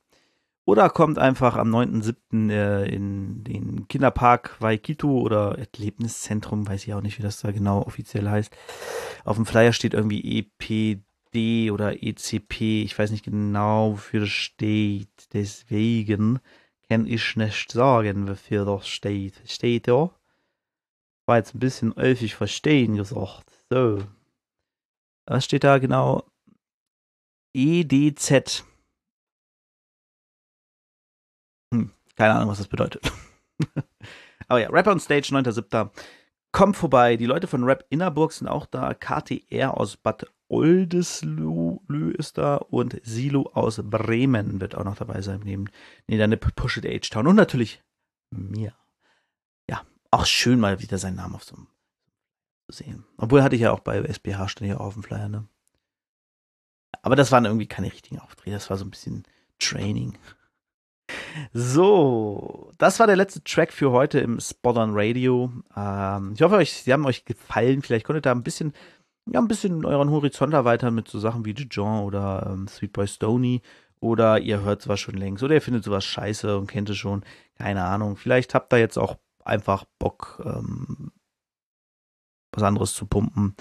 [0.64, 2.50] Oder kommt einfach am 9.7.
[2.50, 7.82] Äh, in den Kinderpark Waikito oder Erlebniszentrum, weiß ich auch nicht, wie das da genau
[7.82, 8.56] offiziell heißt.
[9.24, 15.32] Auf dem Flyer steht irgendwie EPD oder ECP, ich weiß nicht genau, wofür das steht.
[15.32, 16.38] Deswegen
[16.88, 19.42] kann ich nicht sagen, wofür das steht.
[19.46, 20.10] Steht ja.
[21.26, 23.64] War jetzt ein bisschen öffig verstehen gesagt.
[23.68, 24.04] So.
[25.26, 26.24] Was steht da genau?
[27.54, 28.64] EDZ.
[32.16, 33.10] Keine Ahnung, was das bedeutet.
[34.48, 35.90] Aber ja, Rapper on Stage, 9.7.
[36.52, 37.16] Kommt vorbei.
[37.16, 38.92] Die Leute von Rap Innerburg sind auch da.
[38.92, 45.40] KTR aus Bad Oldesloe ist da und Silo aus Bremen wird auch noch dabei sein.
[45.44, 45.70] Neben
[46.06, 47.82] Nedane Push It Age Town und natürlich
[48.30, 48.74] mir.
[49.68, 51.68] Ja, auch schön mal wieder seinen Namen auf so einem
[52.68, 53.04] sehen.
[53.16, 55.48] Obwohl hatte ich ja auch bei SBH stand auch auf dem Flyer, ne?
[57.00, 58.54] Aber das waren irgendwie keine richtigen Auftritte.
[58.54, 59.24] Das war so ein bisschen
[59.58, 60.18] Training.
[61.52, 65.52] So, das war der letzte Track für heute im Spot on Radio.
[65.76, 67.82] Ähm, ich hoffe, euch, sie haben euch gefallen.
[67.82, 68.72] Vielleicht konntet ihr da ein bisschen,
[69.26, 73.06] ja, ein bisschen euren Horizont erweitern mit so Sachen wie Dijon oder ähm, Sweet Boy
[73.06, 73.62] Stony.
[74.00, 75.42] Oder ihr hört sowas schon längst.
[75.42, 77.24] Oder ihr findet sowas scheiße und kennt es schon.
[77.56, 78.16] Keine Ahnung.
[78.16, 81.12] Vielleicht habt ihr jetzt auch einfach Bock, ähm,
[82.52, 83.54] was anderes zu pumpen.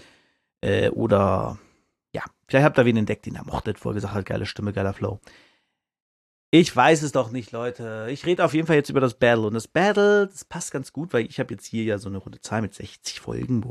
[0.62, 1.60] Äh, oder
[2.14, 4.74] ja, vielleicht habt ihr wen entdeckt, den ihr mochtet, wo ihr gesagt habt, geile Stimme,
[4.74, 5.20] geiler Flow.
[6.54, 8.08] Ich weiß es doch nicht, Leute.
[8.10, 9.48] Ich rede auf jeden Fall jetzt über das Battle.
[9.48, 12.18] Und das Battle, das passt ganz gut, weil ich habe jetzt hier ja so eine
[12.18, 13.64] runde Zahl mit 60 Folgen.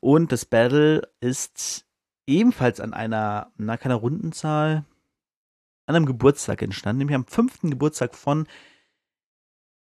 [0.00, 1.86] Und das Battle ist
[2.26, 4.84] ebenfalls an einer, na, keiner Rundenzahl,
[5.86, 8.46] an einem Geburtstag entstanden, nämlich am fünften Geburtstag von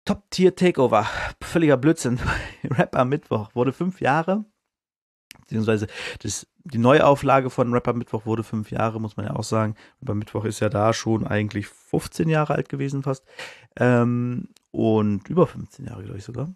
[0.05, 1.05] Top Tier Takeover.
[1.41, 2.21] Völliger Blödsinn.
[2.63, 4.45] Rap am Mittwoch wurde fünf Jahre.
[5.43, 5.87] Beziehungsweise
[6.19, 9.75] das, die Neuauflage von Rapper Mittwoch wurde fünf Jahre, muss man ja auch sagen.
[10.01, 13.23] Rapper Mittwoch ist ja da schon eigentlich 15 Jahre alt gewesen fast.
[13.77, 16.53] Ähm, und über 15 Jahre, glaube ich sogar.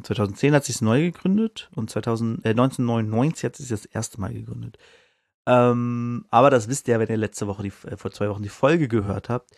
[0.00, 4.78] 2010 hat sich neu gegründet und 2000, äh, 1999 hat sich das erste Mal gegründet.
[5.46, 8.42] Ähm, aber das wisst ihr ja, wenn ihr letzte Woche, die, äh, vor zwei Wochen
[8.42, 9.50] die Folge gehört habt.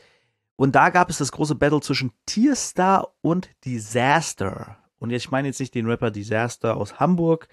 [0.57, 4.79] Und da gab es das große Battle zwischen Tierstar und Disaster.
[4.99, 7.49] Und jetzt, ich meine jetzt nicht den Rapper Disaster aus Hamburg,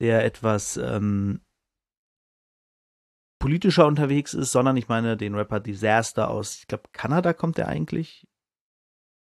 [0.00, 1.40] der etwas ähm,
[3.38, 7.68] politischer unterwegs ist, sondern ich meine den Rapper Disaster aus, ich glaube, Kanada kommt der
[7.68, 8.26] eigentlich.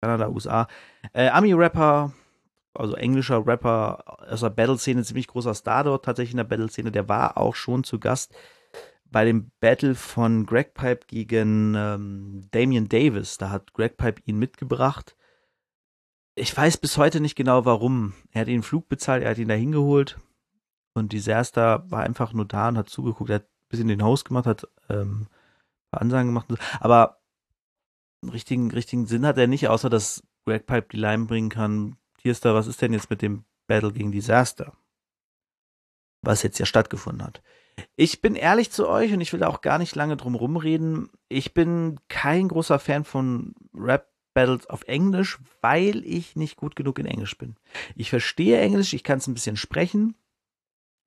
[0.02, 0.68] Kanada, USA.
[1.14, 2.14] Äh, Ami-Rapper,
[2.74, 6.92] also englischer Rapper aus der Battle-Szene, ziemlich großer Star dort tatsächlich in der Battle-Szene.
[6.92, 8.36] Der war auch schon zu Gast
[9.06, 13.38] bei dem Battle von Greg Pipe gegen ähm, Damian Davis.
[13.38, 15.16] Da hat Greg Pipe ihn mitgebracht.
[16.36, 18.14] Ich weiß bis heute nicht genau warum.
[18.32, 20.20] Er hat ihn Flug bezahlt, er hat ihn da hingeholt.
[20.98, 23.30] Und Disaster war einfach nur da und hat zugeguckt.
[23.30, 25.28] Er hat ein bisschen den Host gemacht, hat ähm,
[25.92, 26.48] Ansagen gemacht.
[26.80, 27.20] Aber
[28.22, 31.98] einen richtigen, richtigen Sinn hat er nicht, außer dass Greg Pipe die Line bringen kann.
[32.20, 34.74] Tierstar, was ist denn jetzt mit dem Battle gegen Disaster?
[36.24, 37.42] Was jetzt ja stattgefunden hat.
[37.96, 41.10] Ich bin ehrlich zu euch und ich will da auch gar nicht lange drum rumreden.
[41.30, 47.00] Ich bin kein großer Fan von Rap Battles auf Englisch, weil ich nicht gut genug
[47.00, 47.56] in Englisch bin.
[47.96, 50.16] Ich verstehe Englisch, ich kann es ein bisschen sprechen.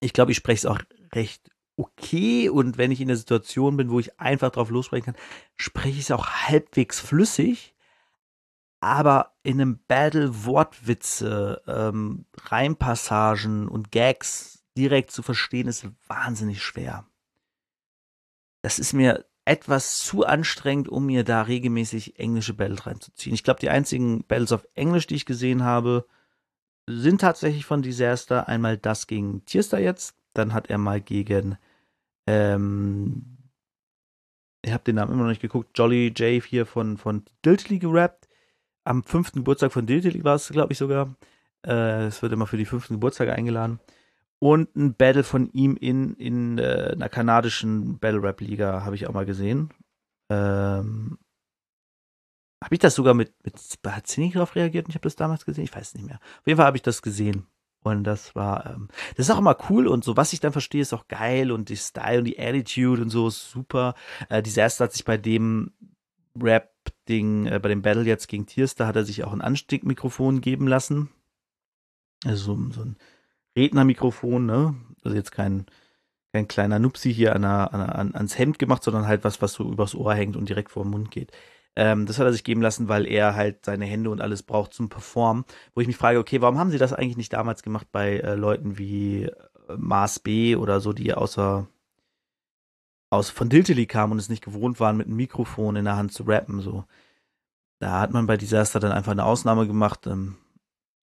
[0.00, 0.80] Ich glaube, ich spreche es auch
[1.14, 5.22] recht okay und wenn ich in der Situation bin, wo ich einfach drauf lossprechen kann,
[5.56, 7.74] spreche ich es auch halbwegs flüssig.
[8.82, 17.06] Aber in einem Battle Wortwitze, ähm, Reimpassagen und Gags direkt zu verstehen, ist wahnsinnig schwer.
[18.62, 23.34] Das ist mir etwas zu anstrengend, um mir da regelmäßig englische Battles reinzuziehen.
[23.34, 26.06] Ich glaube, die einzigen Battles auf Englisch, die ich gesehen habe,
[26.86, 28.48] sind tatsächlich von Disaster.
[28.48, 31.58] Einmal das gegen Tierstar jetzt, dann hat er mal gegen,
[32.26, 33.38] ähm,
[34.62, 38.28] ich habe den Namen immer noch nicht geguckt, Jolly J hier von, von Diltily gerappt.
[38.84, 41.14] Am fünften Geburtstag von Diltily war es, glaube ich, sogar.
[41.66, 43.80] Äh, es wird immer für die fünften Geburtstage eingeladen
[44.40, 49.06] und ein Battle von ihm in, in äh, einer kanadischen Battle Rap Liga habe ich
[49.06, 49.70] auch mal gesehen.
[50.30, 51.18] Ähm,
[52.62, 53.54] habe ich das sogar mit, mit
[53.86, 55.64] hat Zinni drauf reagiert und ich habe das damals gesehen?
[55.64, 56.16] Ich weiß nicht mehr.
[56.16, 57.46] Auf jeden Fall habe ich das gesehen.
[57.82, 60.82] Und das war, ähm, das ist auch immer cool und so, was ich dann verstehe,
[60.82, 63.94] ist auch geil und die Style und die Attitude und so ist super.
[64.28, 65.72] Äh, Disaster hat sich bei dem
[66.38, 70.66] Rap-Ding, äh, bei dem Battle jetzt gegen Tierstar, hat er sich auch ein Anstiegmikrofon geben
[70.66, 71.08] lassen.
[72.26, 72.96] Also so, so ein
[73.56, 74.74] Rednermikrofon, ne?
[75.02, 75.64] Also jetzt kein,
[76.34, 79.64] kein kleiner Nupsi hier an, einer, an, ans Hemd gemacht, sondern halt was, was so
[79.70, 81.32] übers Ohr hängt und direkt vor den Mund geht.
[81.76, 84.74] Ähm, das hat er sich geben lassen, weil er halt seine Hände und alles braucht
[84.74, 85.44] zum Performen.
[85.74, 88.34] Wo ich mich frage, okay, warum haben sie das eigentlich nicht damals gemacht bei äh,
[88.34, 89.36] Leuten wie äh,
[89.76, 91.68] Mars B oder so, die außer
[93.10, 96.12] aus von Diltily kamen und es nicht gewohnt waren, mit einem Mikrofon in der Hand
[96.12, 96.84] zu rappen, so.
[97.80, 100.06] Da hat man bei Disaster dann einfach eine Ausnahme gemacht.
[100.06, 100.36] Ähm,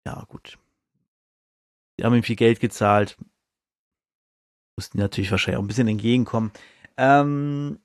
[0.07, 0.59] ja, gut.
[1.99, 3.19] Die haben ihm viel Geld gezahlt.
[4.77, 6.53] Mussten natürlich wahrscheinlich auch ein bisschen entgegenkommen.
[6.97, 7.81] Ähm,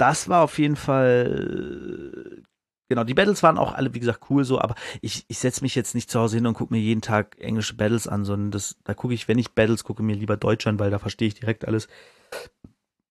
[0.00, 2.42] das war auf jeden Fall.
[2.88, 5.76] Genau, die Battles waren auch alle, wie gesagt, cool so, aber ich, ich setze mich
[5.76, 8.78] jetzt nicht zu Hause hin und gucke mir jeden Tag englische Battles an, sondern das,
[8.82, 11.34] da gucke ich, wenn ich Battles gucke, mir lieber Deutsch an, weil da verstehe ich
[11.34, 11.86] direkt alles.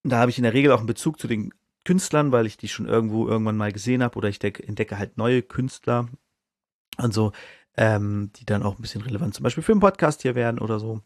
[0.02, 1.54] Da habe ich in der Regel auch einen Bezug zu den
[1.86, 5.40] Künstlern, weil ich die schon irgendwo irgendwann mal gesehen habe oder ich entdecke halt neue
[5.40, 6.08] Künstler
[6.98, 7.32] und so
[7.76, 10.78] ähm, die dann auch ein bisschen relevant zum Beispiel für einen Podcast hier werden oder
[10.78, 11.00] so.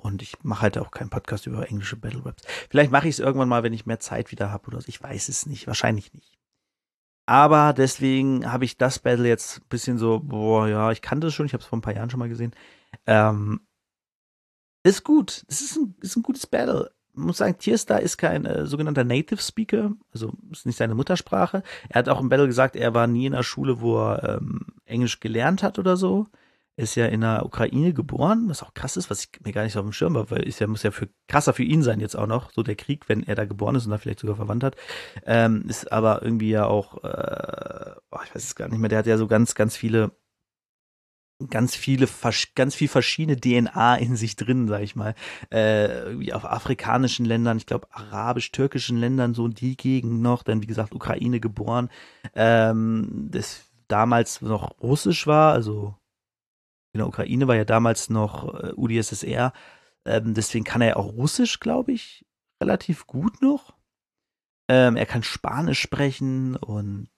[0.00, 2.44] Und ich mache halt auch keinen Podcast über englische Battle Raps.
[2.70, 4.88] Vielleicht mache ich es irgendwann mal, wenn ich mehr Zeit wieder habe oder so.
[4.88, 5.66] Ich weiß es nicht.
[5.66, 6.38] Wahrscheinlich nicht.
[7.26, 11.34] Aber deswegen habe ich das Battle jetzt ein bisschen so, boah, ja, ich kannte es
[11.34, 12.54] schon, ich habe es vor ein paar Jahren schon mal gesehen.
[13.06, 13.60] Ähm,
[14.82, 15.44] ist gut.
[15.48, 16.90] Es ist ein, ist ein gutes Battle.
[17.12, 21.62] muss sagen, Tierstar ist kein äh, sogenannter Native Speaker, also ist nicht seine Muttersprache.
[21.90, 24.66] Er hat auch im Battle gesagt, er war nie in einer Schule, wo er ähm,
[24.86, 26.28] Englisch gelernt hat oder so.
[26.78, 29.72] Ist ja in der Ukraine geboren, was auch krass ist, was ich mir gar nicht
[29.72, 31.98] so auf dem Schirm habe, weil ist ja, muss ja für krasser für ihn sein
[31.98, 34.36] jetzt auch noch, so der Krieg, wenn er da geboren ist und da vielleicht sogar
[34.36, 34.76] verwandt hat.
[35.26, 39.06] Ähm, ist aber irgendwie ja auch, äh, ich weiß es gar nicht mehr, der hat
[39.08, 40.12] ja so ganz, ganz viele
[41.50, 42.08] ganz viele,
[42.54, 45.14] ganz viel verschiedene DNA in sich drin, sag ich mal.
[45.50, 50.66] Äh, wie auf afrikanischen Ländern, ich glaube arabisch-türkischen Ländern, so die Gegend noch, dann wie
[50.66, 51.90] gesagt Ukraine geboren,
[52.34, 55.94] ähm, das damals noch russisch war, also
[56.98, 59.52] in der Ukraine war ja damals noch äh, UdSSR,
[60.04, 62.26] ähm, deswegen kann er auch russisch, glaube ich,
[62.62, 63.74] relativ gut noch.
[64.68, 67.08] Ähm, er kann Spanisch sprechen und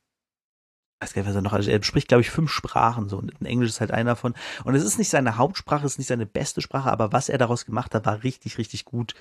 [1.01, 3.33] weiß gar nicht, was er noch, also er spricht, glaube ich, fünf Sprachen so und
[3.45, 4.35] Englisch ist halt einer davon.
[4.65, 7.39] Und es ist nicht seine Hauptsprache, es ist nicht seine beste Sprache, aber was er
[7.39, 9.15] daraus gemacht hat, war richtig, richtig gut.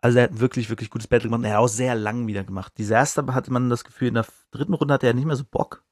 [0.00, 1.44] Also er hat wirklich, wirklich gutes Battle gemacht.
[1.44, 2.72] Er hat auch sehr lang wieder gemacht.
[2.78, 5.44] Diese erste hatte man das Gefühl, in der dritten Runde hatte er nicht mehr so
[5.44, 5.84] Bock.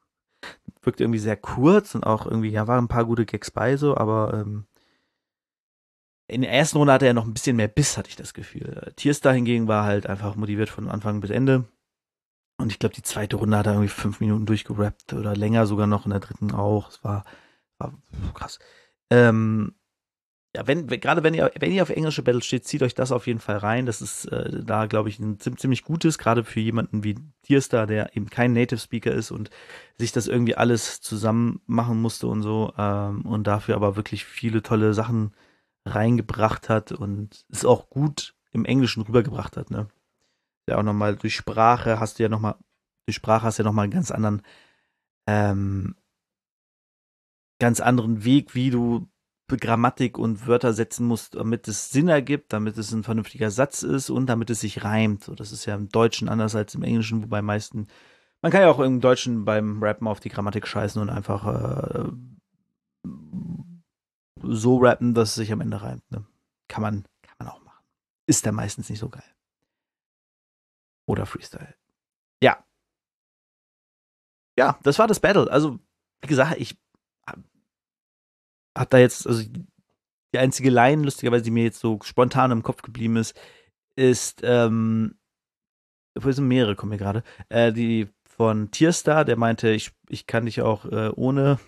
[0.82, 3.97] Wirkte irgendwie sehr kurz und auch irgendwie, ja, waren ein paar gute Gags bei so,
[3.97, 4.66] aber ähm,
[6.28, 8.92] in der ersten Runde hatte er noch ein bisschen mehr Biss, hatte ich das Gefühl.
[8.97, 11.64] Tierstar hingegen war halt einfach motiviert von Anfang bis Ende.
[12.59, 15.86] Und ich glaube, die zweite Runde hat er irgendwie fünf Minuten durchgerappt oder länger sogar
[15.86, 16.90] noch in der dritten auch.
[16.90, 17.24] Es war,
[17.78, 17.94] war
[18.34, 18.59] krass.
[19.11, 19.74] Ähm,
[20.57, 23.26] ja, wenn, gerade wenn ihr, wenn ihr auf englische Battles steht, zieht euch das auf
[23.26, 23.84] jeden Fall rein.
[23.84, 28.16] Das ist äh, da, glaube ich, ein ziemlich gutes, gerade für jemanden wie Tierstar, der
[28.16, 29.50] eben kein Native Speaker ist und
[29.98, 34.62] sich das irgendwie alles zusammen machen musste und so ähm, und dafür aber wirklich viele
[34.62, 35.34] tolle Sachen
[35.84, 39.88] reingebracht hat und es auch gut im Englischen rübergebracht hat, ne?
[40.66, 42.57] ja auch nochmal durch Sprache hast du ja nochmal,
[43.04, 44.40] durch Sprache hast du ja nochmal einen ganz anderen,
[45.26, 45.96] ähm,
[47.61, 49.07] ganz anderen Weg, wie du
[49.49, 54.11] Grammatik und Wörter setzen musst, damit es Sinn ergibt, damit es ein vernünftiger Satz ist
[54.11, 55.24] und damit es sich reimt.
[55.24, 57.86] So, das ist ja im Deutschen anders als im Englischen, wobei meisten,
[58.42, 62.11] man kann ja auch im Deutschen beim Rappen auf die Grammatik scheißen und einfach äh,
[64.42, 66.11] so rappen, dass es sich am Ende reimt.
[66.11, 66.26] Ne?
[66.68, 67.84] Kann man, kann man auch machen.
[68.26, 69.36] Ist ja meistens nicht so geil.
[71.07, 71.74] Oder Freestyle.
[72.42, 72.64] Ja.
[74.59, 75.51] Ja, das war das Battle.
[75.51, 75.78] Also,
[76.20, 76.76] wie gesagt, ich
[78.76, 79.42] hab da jetzt, also
[80.34, 83.38] die einzige Line, lustigerweise, die mir jetzt so spontan im Kopf geblieben ist,
[83.96, 85.18] ist, ähm,
[86.14, 90.44] es sind mehrere, kommen mir gerade, äh, die von Tierstar, der meinte, ich, ich kann
[90.44, 91.58] dich auch äh, ohne,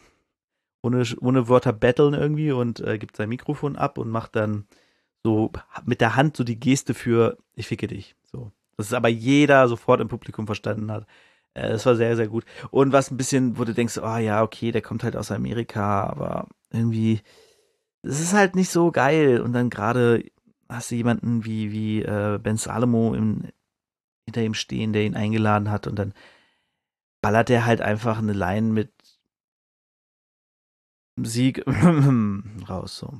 [0.83, 4.67] ohne, ohne Wörter battlen irgendwie und äh, gibt sein Mikrofon ab und macht dann
[5.25, 5.51] so
[5.85, 8.17] mit der Hand so die Geste für ich ficke dich.
[8.31, 8.53] So.
[8.77, 11.07] Das ist aber jeder sofort im Publikum verstanden hat.
[11.59, 12.45] Äh, das war sehr, sehr gut.
[12.71, 16.05] Und was ein bisschen, wo du denkst, oh ja, okay, der kommt halt aus Amerika,
[16.05, 17.21] aber irgendwie,
[18.03, 19.41] das ist halt nicht so geil.
[19.41, 20.25] Und dann gerade
[20.69, 23.45] hast du jemanden wie, wie äh, Ben Salomo im,
[24.27, 26.15] hinter ihm stehen, der ihn eingeladen hat und dann
[27.23, 28.93] ballert er halt einfach eine Line mit
[31.21, 31.65] Sieg
[32.69, 33.19] raus, so.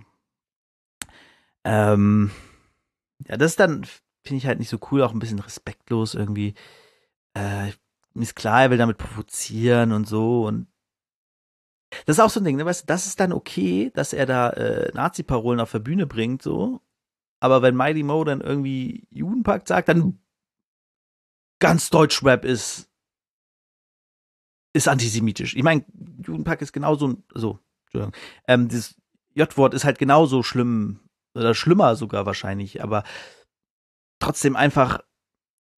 [1.65, 2.31] Ähm,
[3.27, 3.85] ja, das ist dann
[4.23, 6.55] finde ich halt nicht so cool, auch ein bisschen respektlos irgendwie.
[7.35, 7.73] Äh,
[8.15, 10.67] ist klar, er will damit provozieren und so und
[12.07, 12.67] das ist auch so ein Ding, ne?
[12.67, 16.43] weißt du, das ist dann okay, dass er da äh, Nazi-Parolen auf der Bühne bringt,
[16.43, 16.83] so.
[17.41, 20.19] Aber wenn Mighty Mo dann irgendwie Judenpakt sagt, dann
[21.61, 22.89] ganz Deutschrap ist
[24.75, 25.57] ist antisemitisch.
[25.57, 25.85] Ich meine,
[26.25, 28.15] Judenpakt ist genauso so, Entschuldigung.
[28.47, 28.97] Ähm, das
[29.35, 31.01] J-Wort ist halt genauso schlimm
[31.35, 33.03] oder schlimmer sogar wahrscheinlich, aber
[34.19, 35.01] trotzdem einfach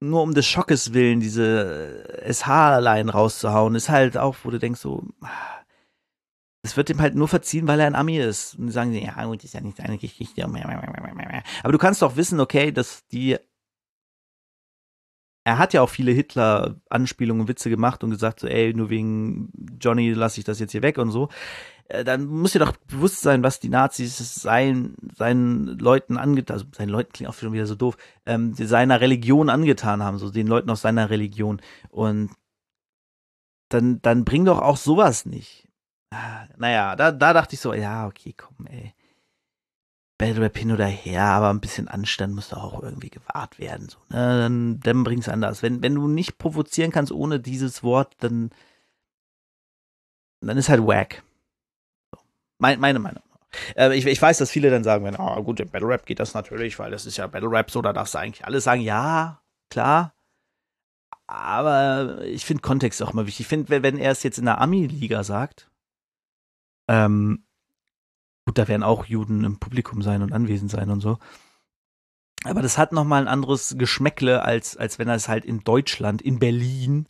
[0.01, 5.05] nur um des Schockes willen diese SH-Line rauszuhauen, ist halt auch, wo du denkst so,
[6.63, 8.57] es wird ihm halt nur verziehen, weil er ein Ami ist.
[8.57, 10.45] Und die sagen, ja, gut, ist ja nicht seine Geschichte.
[10.45, 13.39] Aber du kannst doch wissen, okay, dass die
[15.51, 19.51] er hat ja auch viele Hitler-Anspielungen und Witze gemacht und gesagt, so, ey, nur wegen
[19.81, 21.29] Johnny lasse ich das jetzt hier weg und so.
[21.89, 26.67] Äh, dann muss dir doch bewusst sein, was die Nazis seinen, seinen Leuten angetan, also
[26.73, 27.97] seinen Leuten klingt auch schon wieder so doof,
[28.27, 31.61] ähm, seiner Religion angetan haben, so den Leuten aus seiner Religion.
[31.89, 32.31] Und
[33.71, 35.69] dann, dann bring doch auch sowas nicht.
[36.13, 38.95] Ah, naja, da, da dachte ich so, ja, okay, komm, ey.
[40.21, 43.89] Battle Rap hin oder her, aber ein bisschen Anstand muss doch auch irgendwie gewahrt werden.
[43.89, 44.39] So, ne?
[44.39, 45.63] Dann, dann bring's anders.
[45.63, 48.51] Wenn, wenn du nicht provozieren kannst ohne dieses Wort, dann,
[50.43, 51.23] dann ist halt wack.
[52.59, 53.23] Mein, meine Meinung.
[53.75, 56.21] Äh, ich, ich weiß, dass viele dann sagen, wenn, oh, gut, im Battle Rap geht
[56.21, 58.83] das natürlich, weil das ist ja Battle Rap, so, da darfst du eigentlich alles sagen,
[58.83, 59.41] ja,
[59.71, 60.13] klar.
[61.27, 63.45] Aber ich finde Kontext auch immer wichtig.
[63.45, 65.71] Ich finde, wenn er es jetzt in der Ami-Liga sagt,
[66.89, 67.47] ähm,
[68.47, 71.19] gut, da werden auch Juden im Publikum sein und anwesend sein und so.
[72.45, 76.23] Aber das hat nochmal ein anderes Geschmäckle, als, als wenn er es halt in Deutschland,
[76.23, 77.07] in Berlin,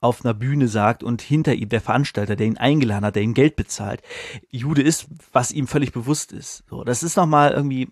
[0.00, 3.32] auf einer Bühne sagt und hinter ihm der Veranstalter, der ihn eingeladen hat, der ihm
[3.32, 4.02] Geld bezahlt,
[4.50, 6.62] Jude ist, was ihm völlig bewusst ist.
[6.68, 7.88] So, das ist nochmal irgendwie,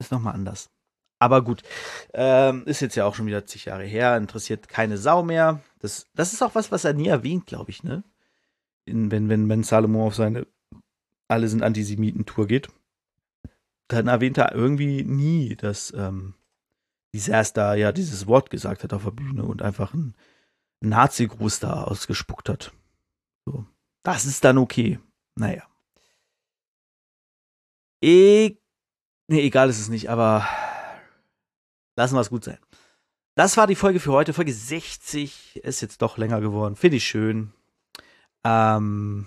[0.00, 0.70] ist nochmal anders.
[1.20, 1.62] Aber gut,
[2.12, 5.60] ähm, ist jetzt ja auch schon wieder zig Jahre her, interessiert keine Sau mehr.
[5.78, 8.02] Das, das ist auch was, was er nie erwähnt, glaube ich, ne?
[8.84, 10.46] In, wenn, wenn, wenn Salomo auf seine
[11.28, 12.68] Alle sind Antisemiten-Tour geht,
[13.88, 16.34] dann erwähnt er irgendwie nie, dass ähm,
[17.14, 20.14] Disaster ja dieses Wort gesagt hat auf der Bühne und einfach ein
[20.80, 22.72] Nazi-Gruß da ausgespuckt hat.
[23.46, 23.66] So.
[24.02, 24.98] Das ist dann okay.
[25.36, 25.62] Naja.
[28.02, 28.56] E
[29.28, 30.46] nee, egal ist es nicht, aber
[31.96, 32.58] lassen wir es gut sein.
[33.36, 34.32] Das war die Folge für heute.
[34.32, 36.76] Folge 60 ist jetzt doch länger geworden.
[36.76, 37.52] Finde ich schön.
[38.44, 39.26] Ähm,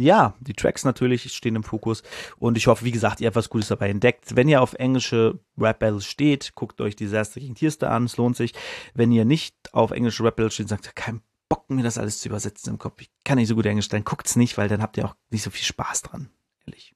[0.00, 2.02] ja, die Tracks natürlich stehen im Fokus
[2.38, 4.36] und ich hoffe, wie gesagt, ihr habt was Gutes dabei entdeckt.
[4.36, 8.36] Wenn ihr auf englische Rap Battles steht, guckt euch Disaster gegen Tierster an, es lohnt
[8.36, 8.54] sich.
[8.94, 12.28] Wenn ihr nicht auf englische Rap Battles steht, sagt, kein Bock, mir das alles zu
[12.28, 13.00] übersetzen im Kopf.
[13.00, 14.04] Ich kann nicht so gut Englisch stellen.
[14.04, 16.30] Guckt's nicht, weil dann habt ihr auch nicht so viel Spaß dran.
[16.64, 16.94] Ehrlich.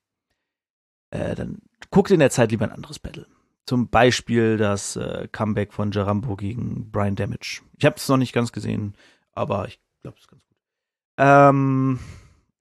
[1.10, 1.58] Äh, dann
[1.90, 3.26] guckt in der Zeit lieber ein anderes Battle.
[3.66, 7.62] Zum Beispiel das äh, Comeback von Jarambo gegen Brian Damage.
[7.78, 8.94] Ich habe es noch nicht ganz gesehen,
[9.32, 10.56] aber ich glaube, es ist ganz gut.
[11.16, 11.98] Ähm,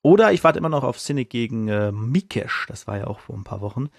[0.04, 2.66] oder ich warte immer noch auf Cynic gegen äh, Mikesh.
[2.68, 3.90] Das war ja auch vor ein paar Wochen.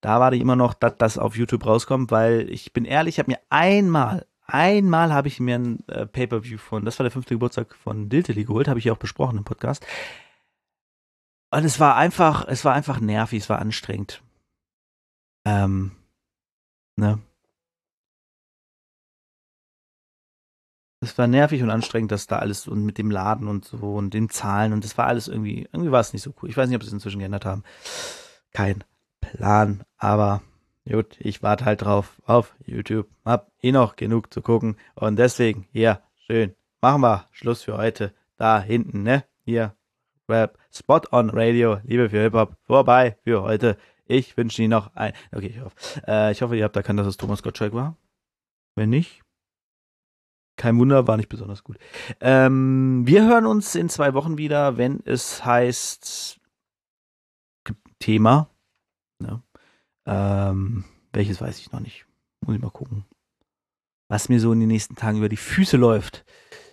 [0.00, 3.18] Da warte ich immer noch, dass das auf YouTube rauskommt, weil ich bin ehrlich, ich
[3.18, 7.34] habe mir einmal, einmal habe ich mir ein äh, Pay-Per-View von, das war der fünfte
[7.34, 9.86] Geburtstag von Diltily geholt, habe ich ja auch besprochen im Podcast.
[11.50, 14.22] Und es war einfach, es war einfach nervig, es war anstrengend.
[15.44, 15.92] Ähm,
[16.96, 17.18] ne?
[21.00, 24.12] Es war nervig und anstrengend, dass da alles und mit dem Laden und so und
[24.12, 26.50] den Zahlen und das war alles irgendwie, irgendwie war es nicht so cool.
[26.50, 27.64] Ich weiß nicht, ob sie es inzwischen geändert haben.
[28.52, 28.84] Kein
[29.20, 30.42] Plan, aber
[30.88, 33.08] gut, ich warte halt drauf auf YouTube.
[33.24, 36.54] Hab eh noch genug zu gucken und deswegen, hier, schön.
[36.82, 38.14] Machen wir Schluss für heute.
[38.36, 39.24] Da hinten, ne?
[39.44, 39.74] Hier,
[40.28, 43.76] Rap, Spot on Radio, Liebe für Hip-Hop, vorbei für heute.
[44.06, 45.76] Ich wünsche Ihnen noch ein, okay, ich hoffe,
[46.06, 47.96] äh, ich hoffe, ihr habt erkannt, dass es Thomas Gottschalk war.
[48.74, 49.22] Wenn nicht,
[50.60, 51.78] kein Wunder, war nicht besonders gut.
[52.20, 56.38] Ähm, wir hören uns in zwei Wochen wieder, wenn es heißt
[57.98, 58.50] Thema.
[59.20, 59.42] Ne?
[60.04, 60.84] Ähm,
[61.14, 62.04] welches weiß ich noch nicht.
[62.42, 63.06] Muss ich mal gucken.
[64.10, 66.26] Was mir so in den nächsten Tagen über die Füße läuft.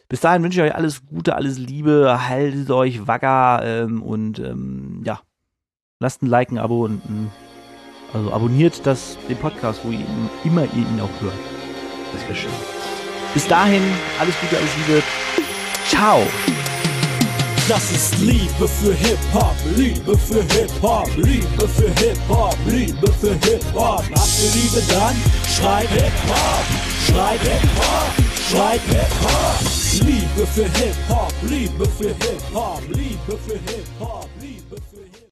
[0.09, 5.01] Bis dahin wünsche ich euch alles Gute, alles Liebe, haltet euch wacker ähm, und ähm,
[5.05, 5.21] ja,
[6.01, 7.31] lasst ein Like, ein Abo und ein,
[8.13, 10.05] also abonniert das, den Podcast, wo ihr
[10.43, 11.39] immer ihr ihn auch hört.
[12.11, 12.76] Das wäre schön.
[13.37, 13.83] Bis dahin,
[14.19, 15.03] alles Gute, alles Liebe.
[15.87, 16.25] Ciao.
[17.69, 24.03] Das ist Liebe für Hip-Hop, Liebe für Hip-Hop, Liebe für Hip-Hop, Liebe für Hip-Hop.
[24.15, 25.15] Habt ihr Liebe dann?
[25.55, 26.65] Schreib Hip-Hop,
[27.05, 28.11] schreib Hip-Hop,
[28.49, 30.07] schreib Hip-Hop.
[30.07, 34.29] Liebe für Hip-Hop, Liebe für Hip-Hop, Liebe für Hip-Hop.